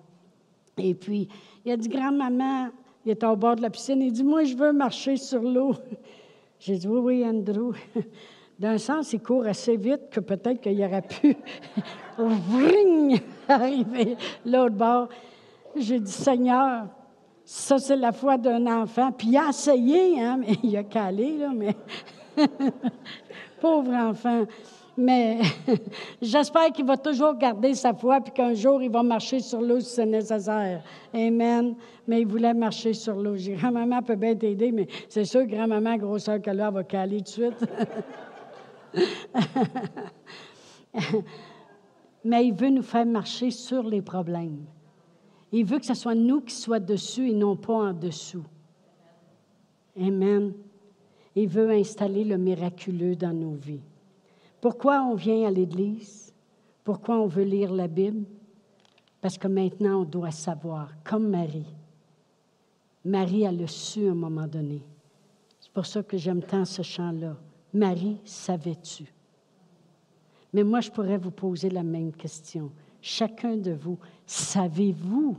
Et 0.76 0.94
puis, 0.94 1.28
il 1.64 1.72
a 1.72 1.76
dit, 1.76 1.88
grand-maman, 1.88 2.70
il 3.06 3.12
était 3.12 3.26
au 3.26 3.36
bord 3.36 3.56
de 3.56 3.62
la 3.62 3.70
piscine, 3.70 4.02
il 4.02 4.12
dit, 4.12 4.24
moi, 4.24 4.44
je 4.44 4.56
veux 4.56 4.72
marcher 4.72 5.16
sur 5.16 5.40
l'eau. 5.40 5.74
J'ai 6.58 6.76
dit, 6.76 6.88
oui, 6.88 7.00
oui, 7.00 7.24
Andrew. 7.24 7.72
D'un 8.58 8.78
sens, 8.78 9.12
il 9.12 9.20
court 9.20 9.46
assez 9.46 9.76
vite 9.76 10.10
que 10.10 10.20
peut-être 10.20 10.60
qu'il 10.60 10.80
aurait 10.82 11.02
pu 11.02 11.36
arriver 13.48 14.16
l'autre 14.44 14.74
bord. 14.74 15.08
J'ai 15.76 16.00
dit, 16.00 16.10
Seigneur, 16.10 16.86
ça, 17.44 17.78
c'est 17.78 17.96
la 17.96 18.12
foi 18.12 18.38
d'un 18.38 18.66
enfant. 18.66 19.12
Puis 19.12 19.28
il 19.28 19.36
a 19.36 19.50
essayé, 19.50 20.20
hein, 20.20 20.38
mais 20.40 20.56
il 20.62 20.76
a 20.76 20.84
calé, 20.84 21.38
là, 21.38 21.50
mais. 21.54 21.76
Pauvre 23.60 23.92
enfant. 23.92 24.44
Mais 24.96 25.40
j'espère 26.22 26.70
qu'il 26.72 26.84
va 26.84 26.96
toujours 26.96 27.34
garder 27.34 27.74
sa 27.74 27.92
foi, 27.92 28.20
puis 28.20 28.32
qu'un 28.32 28.54
jour, 28.54 28.80
il 28.82 28.90
va 28.90 29.02
marcher 29.02 29.40
sur 29.40 29.60
l'eau 29.60 29.80
si 29.80 29.94
c'est 29.94 30.06
nécessaire. 30.06 30.82
Amen. 31.12 31.74
Mais 32.06 32.20
il 32.20 32.26
voulait 32.26 32.54
marcher 32.54 32.92
sur 32.92 33.16
l'eau. 33.16 33.36
J'ai 33.36 33.54
grand-maman 33.54 34.02
peut 34.02 34.14
bien 34.14 34.34
t'aider, 34.36 34.70
mais 34.70 34.86
c'est 35.08 35.24
sûr 35.24 35.42
que 35.42 35.50
grand-maman, 35.50 35.96
grosseur 35.96 36.40
que 36.40 36.50
là, 36.50 36.70
va 36.70 36.84
caler 36.84 37.18
tout 37.18 37.24
de 37.24 37.28
suite. 37.28 37.66
mais 42.24 42.46
il 42.46 42.54
veut 42.54 42.70
nous 42.70 42.82
faire 42.82 43.06
marcher 43.06 43.50
sur 43.50 43.82
les 43.82 44.02
problèmes. 44.02 44.64
Il 45.56 45.64
veut 45.64 45.78
que 45.78 45.86
ce 45.86 45.94
soit 45.94 46.16
nous 46.16 46.40
qui 46.40 46.52
soient 46.52 46.80
dessus 46.80 47.30
et 47.30 47.32
non 47.32 47.54
pas 47.54 47.74
en 47.74 47.92
dessous. 47.92 48.42
Amen. 49.96 50.52
Il 51.36 51.46
veut 51.46 51.70
installer 51.70 52.24
le 52.24 52.36
miraculeux 52.36 53.14
dans 53.14 53.32
nos 53.32 53.54
vies. 53.54 53.84
Pourquoi 54.60 55.02
on 55.02 55.14
vient 55.14 55.46
à 55.46 55.52
l'Église? 55.52 56.34
Pourquoi 56.82 57.20
on 57.20 57.28
veut 57.28 57.44
lire 57.44 57.72
la 57.72 57.86
Bible? 57.86 58.24
Parce 59.20 59.38
que 59.38 59.46
maintenant, 59.46 60.00
on 60.00 60.04
doit 60.04 60.32
savoir, 60.32 60.90
comme 61.04 61.28
Marie. 61.28 61.72
Marie 63.04 63.46
a 63.46 63.52
le 63.52 63.68
su 63.68 64.08
à 64.08 64.10
un 64.10 64.16
moment 64.16 64.48
donné. 64.48 64.82
C'est 65.60 65.70
pour 65.70 65.86
ça 65.86 66.02
que 66.02 66.16
j'aime 66.16 66.42
tant 66.42 66.64
ce 66.64 66.82
chant-là. 66.82 67.36
Marie, 67.72 68.18
savais-tu? 68.24 69.04
Mais 70.52 70.64
moi, 70.64 70.80
je 70.80 70.90
pourrais 70.90 71.18
vous 71.18 71.30
poser 71.30 71.70
la 71.70 71.84
même 71.84 72.12
question. 72.12 72.72
Chacun 73.00 73.56
de 73.56 73.70
vous, 73.70 73.98
savez-vous 74.26 75.36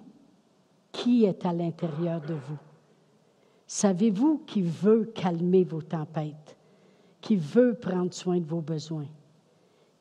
qui 0.91 1.25
est 1.25 1.45
à 1.45 1.53
l'intérieur 1.53 2.21
de 2.21 2.33
vous? 2.33 2.57
Savez-vous 3.67 4.43
qui 4.45 4.61
veut 4.61 5.11
calmer 5.15 5.63
vos 5.63 5.81
tempêtes, 5.81 6.55
qui 7.19 7.35
veut 7.35 7.73
prendre 7.73 8.13
soin 8.13 8.39
de 8.39 8.45
vos 8.45 8.61
besoins, 8.61 9.07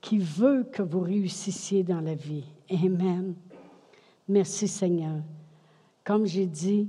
qui 0.01 0.19
veut 0.19 0.65
que 0.65 0.83
vous 0.83 1.01
réussissiez 1.01 1.83
dans 1.83 2.01
la 2.01 2.15
vie? 2.15 2.45
Amen. 2.71 3.35
Merci 4.29 4.69
Seigneur. 4.69 5.23
Comme 6.05 6.27
j'ai 6.27 6.47
dit, 6.47 6.89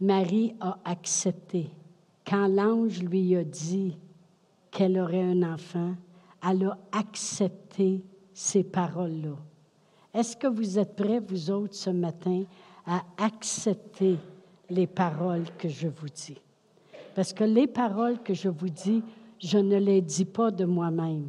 Marie 0.00 0.54
a 0.60 0.78
accepté. 0.84 1.70
Quand 2.26 2.46
l'ange 2.46 3.02
lui 3.02 3.34
a 3.36 3.44
dit 3.44 3.96
qu'elle 4.70 4.98
aurait 4.98 5.22
un 5.22 5.42
enfant, 5.42 5.94
elle 6.48 6.64
a 6.64 6.78
accepté 6.92 8.02
ces 8.32 8.62
paroles-là. 8.62 9.36
Est-ce 10.12 10.36
que 10.36 10.46
vous 10.46 10.78
êtes 10.78 10.96
prêts, 10.96 11.20
vous 11.20 11.50
autres, 11.50 11.74
ce 11.74 11.90
matin, 11.90 12.42
à 12.86 13.02
accepter 13.18 14.16
les 14.68 14.86
paroles 14.86 15.44
que 15.56 15.68
je 15.68 15.88
vous 15.88 16.08
dis? 16.08 16.40
Parce 17.14 17.32
que 17.32 17.44
les 17.44 17.66
paroles 17.66 18.20
que 18.22 18.34
je 18.34 18.48
vous 18.48 18.68
dis, 18.68 19.02
je 19.38 19.58
ne 19.58 19.76
les 19.76 20.00
dis 20.00 20.24
pas 20.24 20.50
de 20.50 20.64
moi-même. 20.64 21.28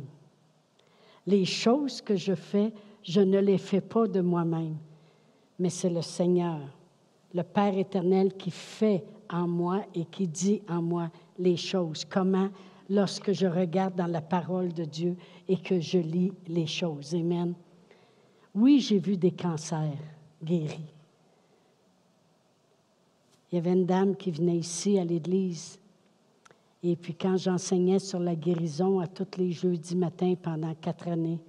Les 1.27 1.45
choses 1.45 2.01
que 2.01 2.15
je 2.15 2.33
fais, 2.33 2.73
je 3.03 3.21
ne 3.21 3.39
les 3.39 3.57
fais 3.57 3.81
pas 3.81 4.07
de 4.07 4.21
moi-même, 4.21 4.77
mais 5.59 5.69
c'est 5.69 5.89
le 5.89 6.01
Seigneur, 6.01 6.59
le 7.33 7.43
Père 7.43 7.77
éternel 7.77 8.33
qui 8.33 8.51
fait 8.51 9.03
en 9.29 9.47
moi 9.47 9.81
et 9.95 10.05
qui 10.05 10.27
dit 10.27 10.61
en 10.67 10.81
moi 10.81 11.09
les 11.37 11.57
choses. 11.57 12.05
Comment? 12.05 12.49
Lorsque 12.89 13.31
je 13.31 13.47
regarde 13.47 13.95
dans 13.95 14.07
la 14.07 14.21
parole 14.21 14.73
de 14.73 14.83
Dieu 14.83 15.15
et 15.47 15.57
que 15.57 15.79
je 15.79 15.99
lis 15.99 16.33
les 16.47 16.67
choses. 16.67 17.15
Amen. 17.15 17.53
Oui, 18.53 18.79
j'ai 18.81 18.99
vu 18.99 19.15
des 19.15 19.31
cancers 19.31 19.97
guéris. 20.43 20.93
Il 23.51 23.55
y 23.55 23.57
avait 23.57 23.73
une 23.73 23.85
dame 23.85 24.15
qui 24.15 24.31
venait 24.31 24.57
ici 24.57 24.99
à 24.99 25.05
l'église. 25.05 25.79
Et 26.83 26.95
puis 26.95 27.13
quand 27.13 27.37
j'enseignais 27.37 27.99
sur 27.99 28.19
la 28.19 28.35
guérison 28.35 28.99
à 28.99 29.07
tous 29.07 29.37
les 29.37 29.51
jeudis 29.51 29.95
matins 29.95 30.33
pendant 30.41 30.73
quatre 30.75 31.07
années, 31.07 31.39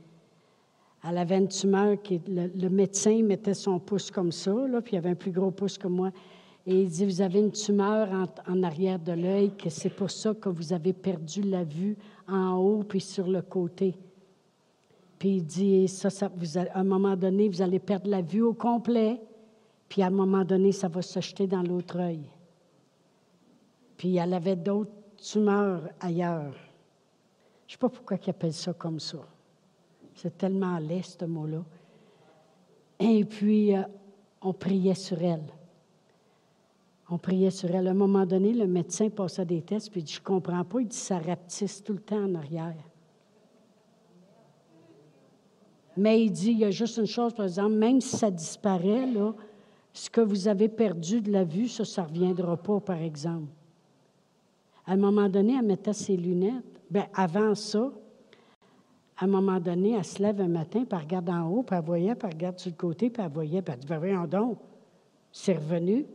elle 1.04 1.18
avait 1.18 1.38
une 1.38 1.48
tumeur 1.48 2.00
qui 2.00 2.20
le, 2.28 2.68
médecin 2.68 3.22
mettait 3.22 3.54
son 3.54 3.80
pouce 3.80 4.10
comme 4.10 4.30
ça, 4.30 4.54
puis 4.84 4.94
il 4.94 4.98
avait 4.98 5.10
un 5.10 5.14
plus 5.16 5.32
gros 5.32 5.50
pouce 5.50 5.78
que 5.78 5.88
moi. 5.88 6.10
Et 6.64 6.82
il 6.82 6.88
dit, 6.88 7.04
vous 7.04 7.20
avez 7.20 7.40
une 7.40 7.50
tumeur 7.50 8.08
en, 8.12 8.52
en 8.52 8.62
arrière 8.62 9.00
de 9.00 9.10
l'œil, 9.10 9.56
que 9.56 9.68
c'est 9.68 9.90
pour 9.90 10.12
ça 10.12 10.32
que 10.34 10.48
vous 10.48 10.72
avez 10.72 10.92
perdu 10.92 11.42
la 11.42 11.64
vue 11.64 11.96
en 12.28 12.54
haut 12.54 12.84
puis 12.84 13.00
sur 13.00 13.26
le 13.26 13.42
côté. 13.42 13.96
Puis 15.22 15.36
il 15.36 15.44
dit, 15.44 15.86
ça, 15.86 16.10
ça 16.10 16.28
vous 16.34 16.58
à 16.58 16.66
un 16.74 16.82
moment 16.82 17.14
donné, 17.14 17.48
vous 17.48 17.62
allez 17.62 17.78
perdre 17.78 18.10
la 18.10 18.22
vue 18.22 18.42
au 18.42 18.54
complet, 18.54 19.20
puis 19.88 20.02
à 20.02 20.08
un 20.08 20.10
moment 20.10 20.42
donné, 20.42 20.72
ça 20.72 20.88
va 20.88 21.00
se 21.00 21.20
jeter 21.20 21.46
dans 21.46 21.62
l'autre 21.62 22.00
œil. 22.00 22.28
Puis 23.96 24.16
elle 24.16 24.34
avait 24.34 24.56
d'autres 24.56 24.90
tumeurs 25.16 25.82
ailleurs. 26.00 26.52
Je 27.68 27.68
ne 27.68 27.70
sais 27.70 27.78
pas 27.78 27.88
pourquoi 27.88 28.16
ils 28.20 28.30
appellent 28.30 28.52
ça 28.52 28.72
comme 28.72 28.98
ça. 28.98 29.18
C'est 30.16 30.36
tellement 30.36 30.76
laid, 30.78 31.02
ce 31.02 31.24
mot-là. 31.24 31.62
Et 32.98 33.24
puis, 33.24 33.76
euh, 33.76 33.82
on 34.40 34.52
priait 34.52 34.96
sur 34.96 35.22
elle. 35.22 35.46
On 37.08 37.18
priait 37.18 37.52
sur 37.52 37.70
elle. 37.70 37.86
À 37.86 37.92
un 37.92 37.94
moment 37.94 38.26
donné, 38.26 38.52
le 38.52 38.66
médecin 38.66 39.08
passait 39.08 39.46
des 39.46 39.62
tests, 39.62 39.88
puis 39.88 40.00
il 40.00 40.04
dit, 40.04 40.14
je 40.14 40.18
ne 40.18 40.24
comprends 40.24 40.64
pas. 40.64 40.80
Il 40.80 40.88
dit, 40.88 40.96
ça 40.96 41.20
rapetisse 41.20 41.84
tout 41.84 41.92
le 41.92 42.00
temps 42.00 42.24
en 42.24 42.34
arrière. 42.34 42.74
Mais 45.96 46.24
il 46.24 46.30
dit, 46.30 46.52
il 46.52 46.58
y 46.58 46.64
a 46.64 46.70
juste 46.70 46.96
une 46.96 47.06
chose, 47.06 47.34
par 47.34 47.46
exemple, 47.46 47.74
même 47.74 48.00
si 48.00 48.16
ça 48.16 48.30
disparaît, 48.30 49.06
ce 49.92 50.08
que 50.08 50.20
vous 50.20 50.48
avez 50.48 50.68
perdu 50.68 51.20
de 51.20 51.30
la 51.30 51.44
vue, 51.44 51.68
ça, 51.68 51.84
ça 51.84 52.02
ne 52.02 52.08
reviendra 52.08 52.56
pas, 52.56 52.80
par 52.80 53.00
exemple. 53.00 53.48
À 54.86 54.92
un 54.92 54.96
moment 54.96 55.28
donné, 55.28 55.56
elle 55.58 55.66
mettait 55.66 55.92
ses 55.92 56.16
lunettes. 56.16 56.64
Bien, 56.90 57.06
avant 57.14 57.54
ça, 57.54 57.92
à 59.18 59.24
un 59.24 59.28
moment 59.28 59.60
donné, 59.60 59.92
elle 59.92 60.04
se 60.04 60.22
lève 60.22 60.40
un 60.40 60.48
matin, 60.48 60.84
puis 60.84 60.98
elle 60.98 61.04
regarde 61.04 61.30
en 61.30 61.48
haut, 61.48 61.62
puis 61.62 61.76
elle 61.76 61.84
voyait, 61.84 62.14
puis 62.14 62.28
elle 62.28 62.34
regarde 62.34 62.58
sur 62.58 62.70
le 62.70 62.76
côté, 62.76 63.10
puis 63.10 63.22
elle 63.22 63.30
voyait, 63.30 63.62
puis 63.62 63.74
elle 63.74 63.80
dit, 63.80 63.86
ben 63.86 64.26
donc, 64.26 64.58
c'est 65.30 65.54
revenu. 65.54 66.06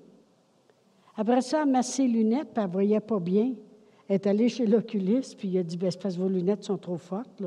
Après 1.15 1.41
ça, 1.41 1.63
elle 1.63 1.69
met 1.69 1.83
ses 1.83 2.07
lunettes, 2.07 2.49
puis 2.53 2.63
elle 2.63 2.67
ne 2.67 2.73
voyait 2.73 2.99
pas 2.99 3.19
bien. 3.19 3.53
Elle 4.07 4.15
est 4.15 4.27
allée 4.27 4.49
chez 4.49 4.65
l'oculiste, 4.65 5.37
puis 5.37 5.49
il 5.49 5.57
a 5.57 5.63
dit, 5.63 5.77
ben, 5.77 5.91
vos 6.17 6.27
lunettes 6.27 6.63
sont 6.63 6.77
trop 6.77 6.97
fortes. 6.97 7.43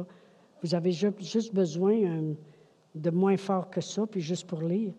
Vous 0.62 0.74
avez 0.74 0.92
juste 0.92 1.54
besoin 1.54 1.94
euh, 1.94 2.34
de 2.94 3.10
moins 3.10 3.36
fort 3.36 3.70
que 3.70 3.80
ça, 3.80 4.06
puis 4.06 4.20
juste 4.20 4.46
pour 4.46 4.62
lire. 4.62 4.92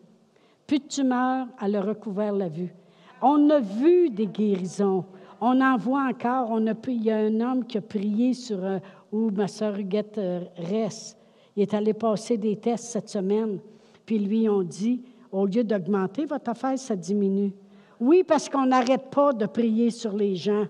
Plus 0.66 0.80
de 0.80 0.88
tumeur, 0.88 1.48
elle 1.62 1.76
a 1.76 1.82
recouvert 1.82 2.34
la 2.34 2.48
vue. 2.48 2.74
On 3.22 3.50
a 3.50 3.60
vu 3.60 4.10
des 4.10 4.28
guérisons. 4.28 5.06
On 5.40 5.62
en 5.62 5.78
voit 5.78 6.08
encore. 6.08 6.50
On 6.52 6.66
a, 6.68 6.74
il 6.88 7.04
y 7.04 7.12
a 7.12 7.18
un 7.18 7.40
homme 7.42 7.66
qui 7.66 7.78
a 7.78 7.82
prié 7.82 8.34
sur 8.34 8.64
euh, 8.64 8.80
où 9.12 9.30
ma 9.30 9.48
soeur 9.48 9.78
Huguette 9.78 10.18
euh, 10.18 10.42
reste. 10.58 11.18
Il 11.56 11.64
est 11.64 11.74
allé 11.74 11.94
passer 11.94 12.38
des 12.38 12.56
tests 12.56 12.86
cette 12.86 13.10
semaine. 13.10 13.60
Puis 14.06 14.18
lui, 14.18 14.50
on 14.50 14.64
dit, 14.64 15.04
au 15.32 15.46
lieu 15.46 15.64
d'augmenter 15.64 16.26
votre 16.26 16.50
affaire, 16.50 16.78
ça 16.80 16.96
diminue. 16.96 17.54
Oui, 18.00 18.24
parce 18.28 18.50
qu'on 18.50 18.66
n'arrête 18.66 19.10
pas 19.12 19.34
de 19.34 19.46
prier 19.46 19.92
sur 19.92 20.14
les 20.14 20.36
gens. 20.36 20.66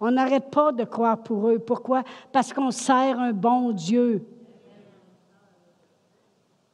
On 0.00 0.10
n'arrête 0.10 0.50
pas 0.50 0.72
de 0.72 0.84
croire 0.84 1.22
pour 1.22 1.48
eux. 1.48 1.58
Pourquoi? 1.58 2.02
Parce 2.32 2.52
qu'on 2.52 2.70
sert 2.70 3.18
un 3.18 3.32
bon 3.32 3.72
Dieu. 3.72 4.26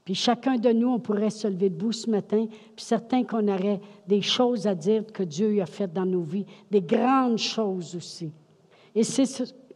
Puis 0.04 0.14
chacun 0.14 0.56
de 0.56 0.70
nous, 0.70 0.88
on 0.88 0.98
pourrait 0.98 1.30
se 1.30 1.46
lever 1.46 1.70
debout 1.70 1.92
ce 1.92 2.10
matin, 2.10 2.46
puis 2.48 2.84
certains 2.84 3.22
qu'on 3.22 3.46
aurait 3.46 3.80
des 4.08 4.22
choses 4.22 4.66
à 4.66 4.74
dire 4.74 5.06
que 5.06 5.22
Dieu 5.22 5.62
a 5.62 5.66
faites 5.66 5.92
dans 5.92 6.06
nos 6.06 6.22
vies, 6.22 6.46
des 6.70 6.80
grandes 6.80 7.38
choses 7.38 7.94
aussi. 7.94 8.32
Et 8.94 9.04
c'est 9.04 9.26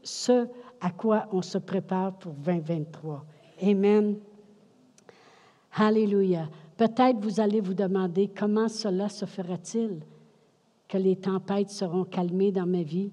ce, 0.03 0.49
à 0.80 0.90
quoi 0.90 1.26
on 1.30 1.40
se 1.40 1.59
prépare 1.59 2.14
pour 2.14 2.32
2023. 2.32 3.24
Amen. 3.62 4.16
Alléluia. 5.76 6.49
Peut-être 6.76 7.20
vous 7.20 7.38
allez 7.38 7.61
vous 7.61 7.74
demander 7.74 8.28
comment 8.28 8.68
cela 8.68 9.09
se 9.09 9.26
fera-t-il, 9.26 10.01
que 10.88 10.99
les 10.99 11.14
tempêtes 11.14 11.70
seront 11.70 12.05
calmées 12.05 12.51
dans 12.51 12.66
ma 12.66 12.82
vie? 12.82 13.12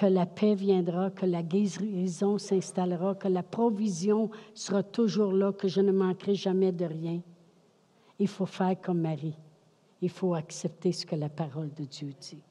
Que 0.00 0.06
la 0.06 0.24
paix 0.24 0.54
viendra, 0.54 1.10
que 1.10 1.26
la 1.26 1.42
guérison 1.42 2.38
s'installera, 2.38 3.16
que 3.16 3.28
la 3.28 3.42
provision 3.42 4.30
sera 4.54 4.82
toujours 4.82 5.30
là, 5.30 5.52
que 5.52 5.68
je 5.68 5.82
ne 5.82 5.92
manquerai 5.92 6.34
jamais 6.34 6.72
de 6.72 6.86
rien. 6.86 7.20
Il 8.18 8.26
faut 8.26 8.46
faire 8.46 8.80
comme 8.80 9.02
Marie. 9.02 9.36
Il 10.00 10.08
faut 10.08 10.32
accepter 10.32 10.92
ce 10.92 11.04
que 11.04 11.16
la 11.16 11.28
parole 11.28 11.70
de 11.74 11.84
Dieu 11.84 12.14
dit. 12.18 12.42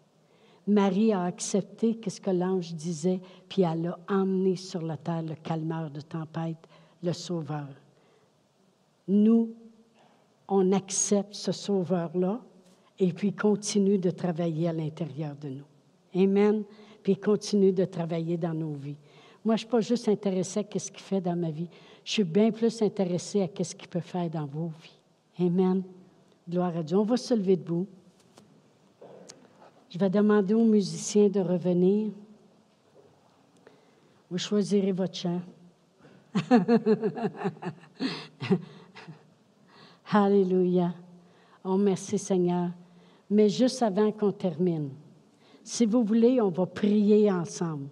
Marie 0.67 1.11
a 1.11 1.23
accepté 1.23 1.99
ce 2.07 2.21
que 2.21 2.29
l'ange 2.29 2.75
disait, 2.75 3.19
puis 3.47 3.63
elle 3.63 3.87
a 3.87 3.97
emmené 4.07 4.55
sur 4.55 4.83
la 4.83 4.97
terre 4.97 5.23
le 5.23 5.33
calmeur 5.33 5.89
de 5.89 6.01
tempête, 6.01 6.67
le 7.01 7.13
sauveur. 7.13 7.69
nous, 9.07 9.55
on 10.47 10.71
accepte 10.71 11.33
ce 11.33 11.51
sauveur-là 11.51 12.41
et 12.99 13.11
puis 13.11 13.33
continue 13.33 13.97
de 13.97 14.11
travailler 14.11 14.67
à 14.67 14.73
l'intérieur 14.73 15.35
de 15.35 15.49
nous. 15.49 15.65
Amen. 16.13 16.63
Puis 17.03 17.15
continue 17.15 17.71
de 17.71 17.85
travailler 17.85 18.37
dans 18.37 18.53
nos 18.53 18.73
vies. 18.73 18.97
Moi, 19.43 19.55
je 19.55 19.63
ne 19.63 19.67
suis 19.67 19.67
pas 19.67 19.81
juste 19.81 20.07
intéressée 20.09 20.65
à 20.73 20.79
ce 20.79 20.91
qu'il 20.91 21.01
fait 21.01 21.21
dans 21.21 21.35
ma 21.35 21.49
vie. 21.49 21.69
Je 22.03 22.11
suis 22.11 22.23
bien 22.23 22.51
plus 22.51 22.81
intéressée 22.81 23.41
à 23.41 23.63
ce 23.63 23.75
qu'il 23.75 23.87
peut 23.87 23.99
faire 23.99 24.29
dans 24.29 24.45
vos 24.45 24.71
vies. 24.81 24.99
Amen. 25.45 25.83
Gloire 26.47 26.75
à 26.75 26.83
Dieu. 26.83 26.97
On 26.97 27.03
va 27.03 27.17
se 27.17 27.33
lever 27.33 27.55
debout. 27.55 27.87
Je 29.89 29.97
vais 29.97 30.09
demander 30.09 30.53
aux 30.53 30.65
musiciens 30.65 31.29
de 31.29 31.39
revenir. 31.39 32.11
Vous 34.29 34.37
choisirez 34.37 34.91
votre 34.91 35.15
chant. 35.15 35.41
Alléluia. 40.11 40.93
Oh, 41.63 41.77
merci 41.77 42.17
Seigneur. 42.19 42.69
Mais 43.29 43.49
juste 43.49 43.81
avant 43.81 44.11
qu'on 44.11 44.31
termine, 44.31 44.89
si 45.69 45.85
vous 45.85 46.03
voulez, 46.03 46.41
on 46.41 46.49
va 46.49 46.65
prier 46.65 47.31
ensemble. 47.31 47.89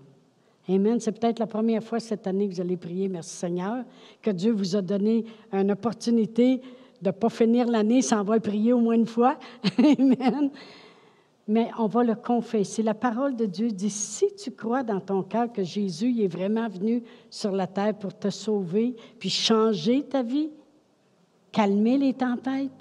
Amen. 0.68 1.00
C'est 1.00 1.12
peut-être 1.12 1.38
la 1.38 1.46
première 1.46 1.84
fois 1.84 2.00
cette 2.00 2.26
année 2.26 2.50
que 2.50 2.56
vous 2.56 2.62
allez 2.62 2.76
prier. 2.76 3.08
Merci 3.08 3.36
Seigneur, 3.36 3.86
que 4.20 4.32
Dieu 4.32 4.52
vous 4.52 4.76
a 4.76 4.82
donné 4.82 5.26
une 5.54 5.72
opportunité 5.72 6.58
de 7.00 7.10
ne 7.10 7.12
pas 7.12 7.30
finir 7.30 7.68
l'année 7.68 8.02
sans 8.02 8.18
avoir 8.18 8.42
prié 8.42 8.74
au 8.74 8.80
moins 8.80 8.96
une 8.96 9.06
fois. 9.06 9.38
Amen. 9.78 10.50
Mais 11.48 11.70
on 11.78 11.86
va 11.86 12.04
le 12.04 12.16
confesser. 12.16 12.82
La 12.82 12.96
parole 12.96 13.36
de 13.36 13.46
Dieu 13.46 13.68
dit, 13.68 13.92
si 13.92 14.34
tu 14.34 14.50
crois 14.50 14.82
dans 14.82 15.00
ton 15.00 15.22
cœur 15.22 15.54
que 15.54 15.62
Jésus 15.62 16.24
est 16.24 16.28
vraiment 16.28 16.68
venu 16.68 17.04
sur 17.30 17.52
la 17.52 17.68
terre 17.68 17.94
pour 17.94 18.18
te 18.18 18.32
sauver, 18.32 18.96
puis 19.20 19.30
changer 19.30 20.02
ta 20.02 20.24
vie, 20.24 20.50
calmer 21.52 22.00
les 22.00 22.16
tempêtes, 22.16 22.72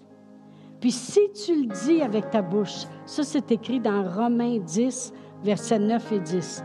puis 0.87 0.93
si 0.93 1.32
tu 1.32 1.62
le 1.62 1.66
dis 1.66 2.01
avec 2.01 2.30
ta 2.30 2.41
bouche, 2.41 2.84
ça 3.07 3.24
c'est 3.24 3.51
écrit 3.51 3.80
dans 3.80 4.05
Romains 4.09 4.59
10, 4.59 5.12
versets 5.43 5.80
9 5.80 6.12
et 6.12 6.20
10. 6.20 6.64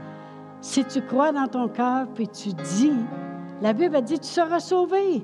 Si 0.61 0.86
tu 0.86 1.01
crois 1.01 1.32
dans 1.32 1.47
ton 1.47 1.67
cœur, 1.67 2.05
puis 2.13 2.28
tu 2.28 2.49
dis, 2.49 2.93
la 3.63 3.74
Bible 3.74 3.99
dit, 4.03 4.19
tu 4.19 4.28
seras 4.28 4.59
sauvé. 4.59 5.24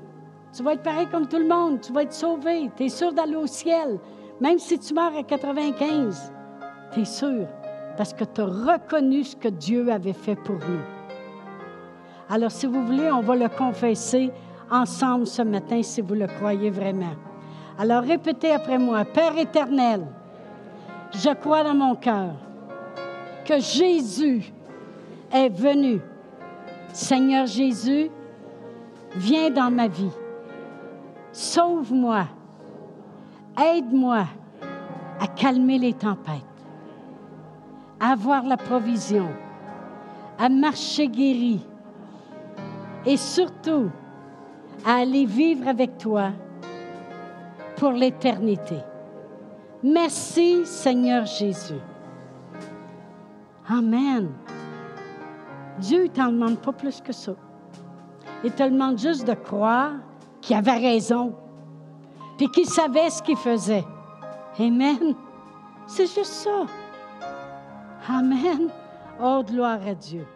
Tu 0.52 0.64
vas 0.64 0.72
être 0.72 0.82
pareil 0.82 1.06
comme 1.12 1.28
tout 1.28 1.38
le 1.38 1.46
monde, 1.46 1.80
tu 1.80 1.92
vas 1.92 2.02
être 2.02 2.12
sauvé, 2.12 2.72
tu 2.76 2.86
es 2.86 2.88
sûr 2.88 3.12
d'aller 3.12 3.36
au 3.36 3.46
ciel. 3.46 4.00
Même 4.40 4.58
si 4.58 4.76
tu 4.80 4.92
meurs 4.92 5.16
à 5.16 5.22
95, 5.22 6.32
tu 6.92 7.02
es 7.02 7.04
sûr, 7.04 7.46
parce 7.96 8.12
que 8.12 8.24
tu 8.24 8.40
as 8.40 8.46
reconnu 8.46 9.22
ce 9.22 9.36
que 9.36 9.46
Dieu 9.46 9.92
avait 9.92 10.12
fait 10.12 10.34
pour 10.34 10.56
nous. 10.56 10.82
Alors, 12.28 12.50
si 12.50 12.66
vous 12.66 12.84
voulez, 12.84 13.12
on 13.12 13.20
va 13.20 13.36
le 13.36 13.48
confesser 13.48 14.32
ensemble 14.68 15.28
ce 15.28 15.42
matin, 15.42 15.84
si 15.84 16.00
vous 16.00 16.14
le 16.14 16.26
croyez 16.26 16.70
vraiment. 16.70 17.14
Alors 17.80 18.02
répétez 18.02 18.50
après 18.50 18.76
moi, 18.76 19.04
Père 19.04 19.38
éternel, 19.38 20.04
je 21.12 21.32
crois 21.34 21.62
dans 21.62 21.76
mon 21.76 21.94
cœur 21.94 22.32
que 23.44 23.60
Jésus 23.60 24.52
est 25.32 25.48
venu. 25.48 26.00
Seigneur 26.92 27.46
Jésus, 27.46 28.10
viens 29.14 29.50
dans 29.50 29.70
ma 29.70 29.86
vie. 29.86 30.10
Sauve-moi. 31.30 32.24
Aide-moi 33.56 34.24
à 35.20 35.26
calmer 35.28 35.78
les 35.78 35.94
tempêtes, 35.94 36.34
à 38.00 38.12
avoir 38.12 38.42
la 38.44 38.56
provision, 38.56 39.28
à 40.36 40.48
marcher 40.48 41.06
guéri 41.06 41.64
et 43.06 43.16
surtout 43.16 43.90
à 44.84 44.96
aller 44.96 45.26
vivre 45.26 45.68
avec 45.68 45.98
toi 45.98 46.30
pour 47.78 47.92
l'éternité. 47.92 48.78
Merci 49.82 50.66
Seigneur 50.66 51.24
Jésus. 51.24 51.80
Amen. 53.68 54.32
Dieu 55.78 56.04
ne 56.04 56.08
t'en 56.08 56.32
demande 56.32 56.58
pas 56.58 56.72
plus 56.72 57.00
que 57.00 57.12
ça. 57.12 57.32
Il 58.42 58.52
te 58.52 58.62
demande 58.64 58.98
juste 58.98 59.26
de 59.26 59.34
croire 59.34 59.92
qu'il 60.40 60.56
avait 60.56 60.78
raison, 60.78 61.34
puis 62.36 62.48
qu'il 62.48 62.66
savait 62.66 63.10
ce 63.10 63.22
qu'il 63.22 63.36
faisait. 63.36 63.84
Amen. 64.58 65.14
C'est 65.86 66.06
juste 66.06 66.24
ça. 66.24 66.66
Amen. 68.08 68.68
Oh, 69.20 69.42
gloire 69.46 69.80
à 69.86 69.94
Dieu. 69.94 70.26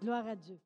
Gloire 0.00 0.24
à 0.30 0.36
Dieu. 0.36 0.58